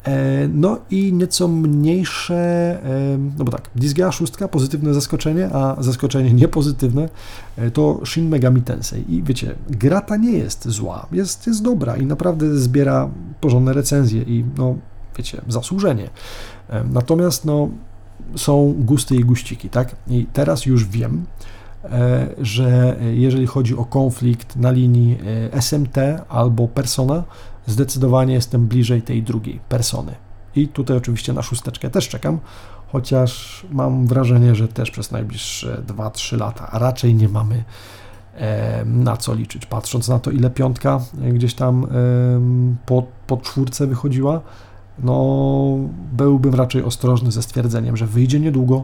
[0.05, 2.35] E, no i nieco mniejsze,
[2.83, 7.09] e, no bo tak, Disgaea 6, pozytywne zaskoczenie, a zaskoczenie niepozytywne
[7.57, 9.15] e, to Shin Megami Tensei.
[9.15, 13.09] I wiecie, gra ta nie jest zła, jest, jest dobra i naprawdę zbiera
[13.41, 14.75] porządne recenzje i no,
[15.17, 16.09] wiecie, zasłużenie.
[16.91, 17.69] Natomiast no,
[18.35, 19.95] są gusty i guściki, tak?
[20.07, 21.25] I teraz już wiem,
[22.37, 25.17] że jeżeli chodzi o konflikt na linii
[25.59, 25.97] SMT
[26.29, 27.23] albo Persona,
[27.65, 30.15] zdecydowanie jestem bliżej tej drugiej persony.
[30.55, 32.39] I tutaj oczywiście na szósteczkę też czekam,
[32.91, 37.63] chociaż mam wrażenie, że też przez najbliższe 2-3 lata raczej nie mamy
[38.85, 39.65] na co liczyć.
[39.65, 41.87] Patrząc na to, ile piątka gdzieś tam
[42.85, 44.41] po, po czwórce wychodziła,
[44.99, 45.77] no
[46.13, 48.83] byłbym raczej ostrożny ze stwierdzeniem, że wyjdzie niedługo,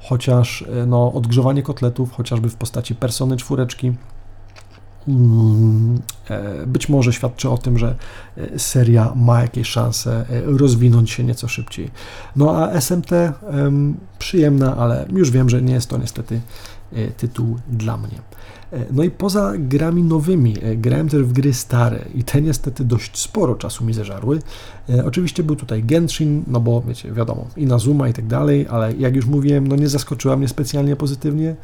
[0.00, 3.92] chociaż no, odgrzewanie kotletów, chociażby w postaci persony czwóreczki, e,
[6.66, 7.96] być może świadczy o tym, że
[8.36, 11.90] e, seria ma jakieś szanse e, rozwinąć się nieco szybciej.
[12.36, 13.10] No a SMT
[14.18, 16.40] przyjemna, ale już wiem, że nie jest to niestety
[17.16, 18.18] tytuł dla mnie.
[18.72, 22.84] E, no i poza grami nowymi, e, grałem też w gry stare i te niestety
[22.84, 24.38] dość sporo czasu mi zeżarły.
[24.90, 28.92] E, oczywiście był tutaj Genshin, no bo wiecie, wiadomo, i Nazuma i tak dalej, ale
[28.92, 31.56] jak już mówiłem, no nie zaskoczyła mnie specjalnie pozytywnie.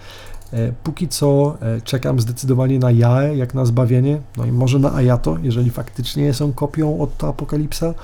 [0.85, 5.71] Póki co czekam zdecydowanie na Jae, jak na zbawienie, no i może na Ayato, jeżeli
[5.71, 7.95] faktycznie są kopią od Apokalipsa,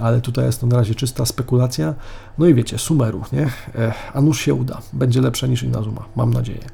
[0.00, 1.94] ale tutaj jest to na razie czysta spekulacja.
[2.38, 3.50] No i wiecie, Sumeru, nie?
[4.14, 6.64] A nuż się uda, będzie lepsze niż Inazuma, mam nadzieję.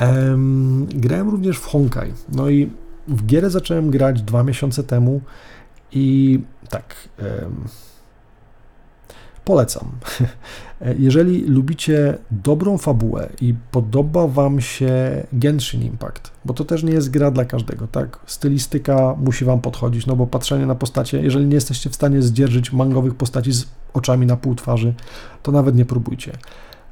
[0.00, 2.12] Um, grałem również w Honkai.
[2.32, 2.70] No i
[3.08, 5.20] w gierę zacząłem grać dwa miesiące temu
[5.92, 6.94] i tak.
[7.18, 7.64] Um,
[9.44, 9.90] polecam.
[10.98, 17.10] Jeżeli lubicie dobrą fabułę i podoba Wam się Genshin Impact, bo to też nie jest
[17.10, 18.18] gra dla każdego, tak?
[18.26, 22.72] Stylistyka musi Wam podchodzić, no bo patrzenie na postacie, jeżeli nie jesteście w stanie zdzierżyć
[22.72, 24.94] mangowych postaci z oczami na pół twarzy,
[25.42, 26.32] to nawet nie próbujcie.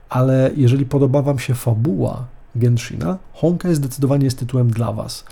[0.09, 3.18] Ale jeżeli podoba Wam się fabuła, Genshina,
[3.72, 5.24] zdecydowanie jest tytułem dla Was.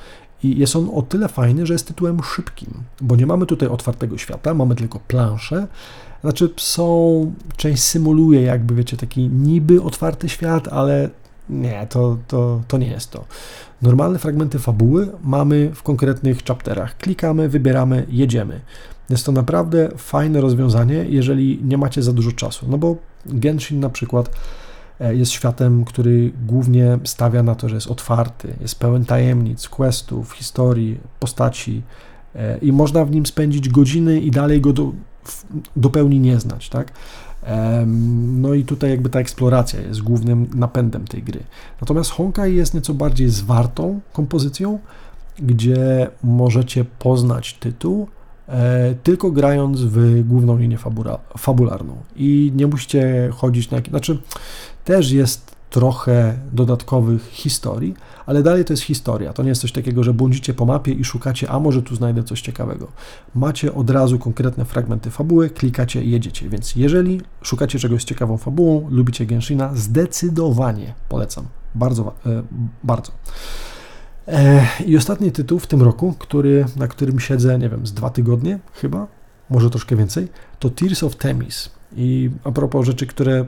[0.43, 4.19] I jest on o tyle fajny, że jest tytułem szybkim, bo nie mamy tutaj otwartego
[4.19, 5.67] świata, mamy tylko planszę.
[6.27, 11.11] Znaczy, są, część symuluje jakby, wiecie, taki niby otwarty świat, ale
[11.51, 13.24] nie, to, to, to nie jest to.
[13.83, 16.97] Normalne fragmenty fabuły mamy w konkretnych chapterach.
[16.97, 18.61] Klikamy, wybieramy, jedziemy.
[19.11, 22.66] Jest to naprawdę fajne rozwiązanie, jeżeli nie macie za dużo czasu.
[22.68, 22.97] No bo
[23.27, 24.31] Genshin na przykład
[25.01, 30.33] E, jest światem, który głównie stawia na to, że jest otwarty, jest pełen tajemnic, questów,
[30.33, 31.83] historii, postaci
[32.35, 34.93] e, i można w nim spędzić godziny i dalej go do,
[35.77, 36.93] do pełni nie znać, tak?
[38.27, 41.41] No i tutaj jakby ta eksploracja jest głównym napędem tej gry.
[41.81, 44.79] Natomiast Honkai jest nieco bardziej zwartą kompozycją,
[45.39, 48.09] gdzie możecie poznać tytuł,
[48.49, 54.18] e, tylko grając w główną linię fabula, fabularną i nie musicie chodzić na znaczy
[54.85, 57.95] też jest trochę dodatkowych historii,
[58.27, 59.33] ale dalej to jest historia.
[59.33, 62.24] To nie jest coś takiego, że błądzicie po mapie i szukacie, a może tu znajdę
[62.24, 62.89] coś ciekawego.
[63.35, 66.49] Macie od razu konkretne fragmenty fabuły, klikacie i jedziecie.
[66.49, 71.47] Więc jeżeli szukacie czegoś z ciekawą fabułą, lubicie Genshina, zdecydowanie polecam.
[71.74, 72.43] Bardzo, e,
[72.85, 73.12] bardzo.
[74.29, 78.11] E, I ostatni tytuł w tym roku, który, na którym siedzę, nie wiem, z dwa
[78.11, 79.07] tygodnie chyba,
[79.51, 81.70] może troszkę więcej, to Tears of Temis.
[81.97, 83.47] I a propos rzeczy, które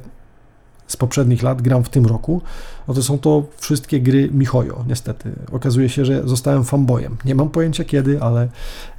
[0.89, 2.43] z poprzednich lat gram w tym roku,
[2.89, 5.33] no to są to wszystkie gry Mihoyo, niestety.
[5.53, 7.17] Okazuje się, że zostałem fanboyem.
[7.25, 8.49] Nie mam pojęcia kiedy, ale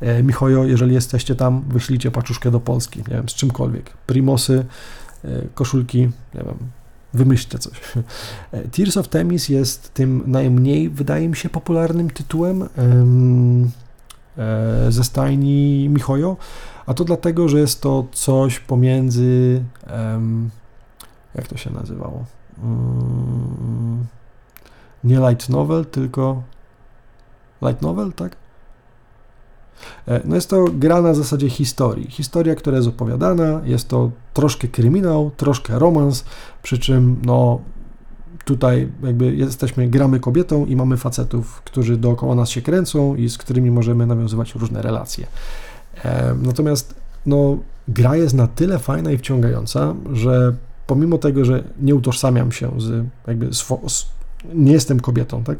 [0.02, 3.90] e, Mihoyo, jeżeli jesteście tam, wyślijcie paczuszkę do Polski, nie wiem, z czymkolwiek.
[3.90, 4.66] Primosy,
[5.26, 6.00] e, koszulki,
[6.36, 6.58] nie wiem,
[7.14, 7.82] wymyślcie coś.
[8.52, 12.70] E, Tears of Temis jest tym najmniej, wydaje mi się, popularnym tytułem
[14.90, 16.38] ze stajni Mihoyo,
[16.86, 19.64] a to dlatego, że jest to coś pomiędzy
[21.36, 22.26] jak to się nazywało?
[22.64, 24.06] Mm,
[25.04, 26.44] nie light novel, tylko
[27.62, 28.36] light novel, tak?
[30.08, 32.08] E, no jest to gra na zasadzie historii.
[32.12, 36.26] Historia, która jest opowiadana, jest to troszkę kryminał, troszkę romans,
[36.64, 37.60] przy czym no
[38.46, 43.38] tutaj jakby jesteśmy, gramy kobietą i mamy facetów, którzy dookoła nas się kręcą i z
[43.38, 45.28] którymi możemy nawiązywać różne relacje.
[46.04, 47.58] E, natomiast no,
[47.88, 50.56] gra jest na tyle fajna i wciągająca, że
[50.90, 53.66] pomimo tego, że nie utożsamiam się z, jakby z,
[54.54, 55.60] nie jestem kobietą, tak?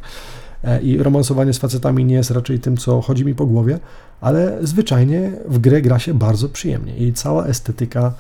[0.64, 3.80] E, I romansowanie z facetami nie jest raczej tym, co chodzi mi po głowie,
[4.22, 8.14] ale zwyczajnie w grę gra się bardzo przyjemnie i cała estetyka,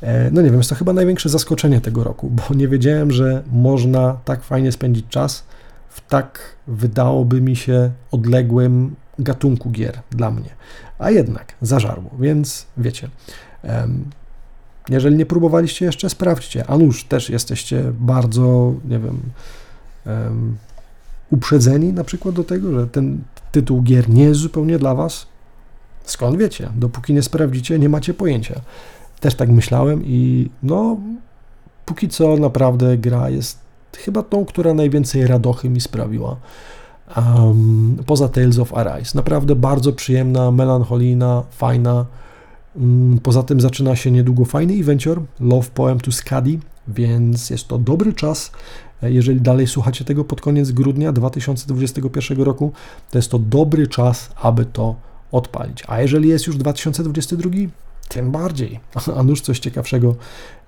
[0.00, 3.42] e, no nie wiem, jest to chyba największe zaskoczenie tego roku, bo nie wiedziałem, że
[3.52, 5.44] można tak fajnie spędzić czas
[5.88, 10.50] w tak, wydałoby mi się, odległym gatunku gier dla mnie.
[10.98, 13.08] A jednak zażarło, więc wiecie.
[14.88, 16.66] Jeżeli nie próbowaliście jeszcze, sprawdźcie.
[16.66, 19.20] A nuż też jesteście bardzo, nie wiem,
[20.06, 20.56] um,
[21.30, 23.22] uprzedzeni na przykład do tego, że ten
[23.52, 25.26] tytuł gier nie jest zupełnie dla Was.
[26.04, 26.68] Skąd wiecie?
[26.76, 28.60] Dopóki nie sprawdzicie, nie macie pojęcia.
[29.20, 30.96] Też tak myślałem i no,
[31.84, 33.58] póki co naprawdę gra jest
[33.96, 36.36] chyba tą, która najwięcej radochy mi sprawiła.
[37.16, 39.12] Um, poza Tales of Arise.
[39.14, 42.06] Naprawdę bardzo przyjemna, melancholijna, fajna.
[42.76, 47.78] Mm, poza tym zaczyna się niedługo fajny evencior, Love Poem to Skadi, więc jest to
[47.78, 48.50] dobry czas,
[49.02, 52.72] jeżeli dalej słuchacie tego pod koniec grudnia 2021 roku,
[53.10, 54.96] to jest to dobry czas, aby to
[55.32, 55.82] odpalić.
[55.86, 57.50] A jeżeli jest już 2022,
[58.08, 58.80] tym bardziej,
[59.16, 60.14] a nuż coś ciekawszego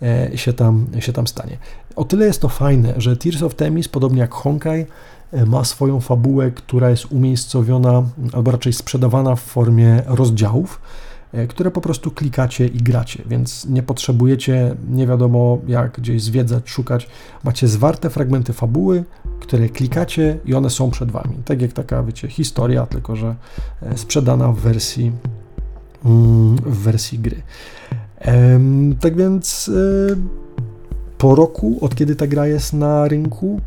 [0.03, 1.59] e, się tam, się tam stanie.
[1.97, 4.87] O tyle jest to fajne, że Tears of Temis, podobnie jak Honkai,
[5.33, 8.03] e, ma swoją fabułę, która jest umiejscowiona,
[8.33, 11.06] albo raczej sprzedawana w formie rozdziałów, e,
[11.49, 17.09] które po prostu klikacie i gracie, więc nie potrzebujecie nie wiadomo jak gdzieś zwiedzać, szukać.
[17.45, 19.05] Macie zwarte fragmenty fabuły,
[19.41, 21.37] które klikacie i one są przed wami.
[21.45, 23.35] Tak jak taka, wiecie, historia, tylko że
[23.97, 25.13] sprzedana w wersji
[26.07, 27.43] Mm, w wersji gry.
[29.01, 30.17] Tak więc e,
[31.19, 33.61] po roku, od kiedy ta gra jest na rynku,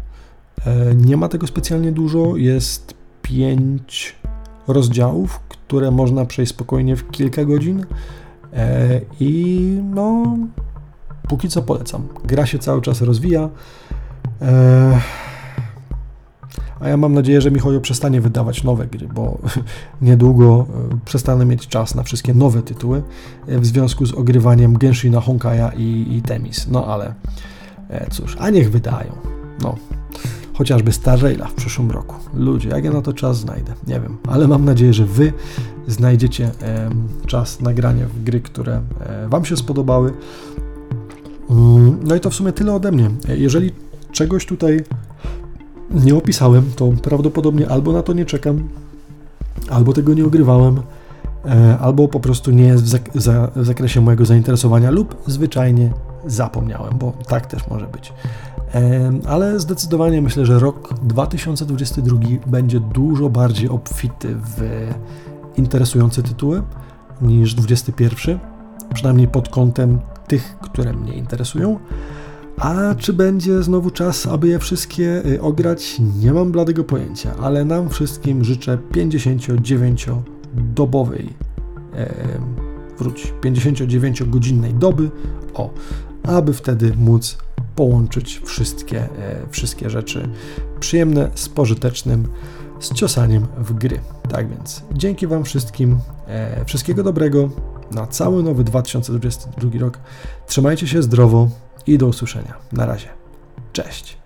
[0.66, 2.38] e, nie ma tego specjalnie dużo.
[2.38, 4.16] Jest pięć
[4.68, 5.40] rozdziałów,
[5.70, 7.86] które można przejść spokojnie w kilka godzin.
[8.54, 10.38] E, I no,
[11.28, 12.08] póki co polecam.
[12.26, 13.50] Gra się cały czas rozwija.
[16.80, 19.38] A ja mam nadzieję, że Michojo przestanie wydawać nowe gry, bo
[20.02, 23.04] niedługo e, przestanę mieć czas na wszystkie nowe tytuły
[23.48, 26.68] e, w związku z ogrywaniem Genshina, Honkaja i, i Temis.
[26.68, 27.14] No ale
[27.90, 29.12] e, cóż, a niech wydają.
[29.62, 29.76] No,
[30.60, 32.16] chociażby Star w przyszłym roku.
[32.34, 33.74] Ludzie, jak ja na to czas znajdę?
[33.88, 35.34] Nie wiem, ale mam nadzieję, że Wy
[35.88, 36.90] znajdziecie e,
[37.28, 40.14] czas nagrania w gry, które e, Wam się spodobały.
[41.50, 43.10] Mm, no i to w sumie tyle ode mnie.
[43.28, 43.72] Jeżeli
[44.12, 44.84] czegoś tutaj
[45.92, 48.70] nie opisałem, to prawdopodobnie albo na to nie czekam,
[49.70, 50.82] albo tego nie ogrywałem, e,
[51.80, 55.92] albo po prostu nie jest w, zak za w zakresie mojego zainteresowania, lub zwyczajnie
[56.26, 58.14] zapomniałem, bo tak też może być.
[58.76, 64.88] E, ale zdecydowanie myślę, że rok 2022 będzie dużo bardziej obfity w
[65.58, 66.64] interesujące tytuły
[67.22, 68.40] niż 2021,
[68.94, 71.80] przynajmniej pod kątem tych, które mnie interesują.
[72.58, 75.98] A czy będzie znowu czas, aby je wszystkie y, ograć?
[76.22, 78.78] Nie mam bladego pojęcia, ale nam wszystkim życzę
[80.56, 81.34] 59-dobowej,
[81.94, 82.14] e,
[82.98, 85.12] wróć, 59-godzinnej doby,
[85.54, 85.70] o,
[86.24, 87.38] aby wtedy móc
[87.76, 89.10] połączyć wszystkie, e,
[89.50, 90.30] wszystkie rzeczy
[90.80, 92.28] przyjemne z pożytecznym,
[92.80, 94.00] z ciosaniem w gry.
[94.30, 97.50] Tak więc dzięki Wam wszystkim, e, wszystkiego dobrego
[97.92, 100.00] na cały nowy 2022 rok.
[100.48, 101.50] Trzymajcie się zdrowo
[101.88, 102.54] i do usłyszenia.
[102.72, 103.08] Na razie.
[103.74, 104.19] Cześć.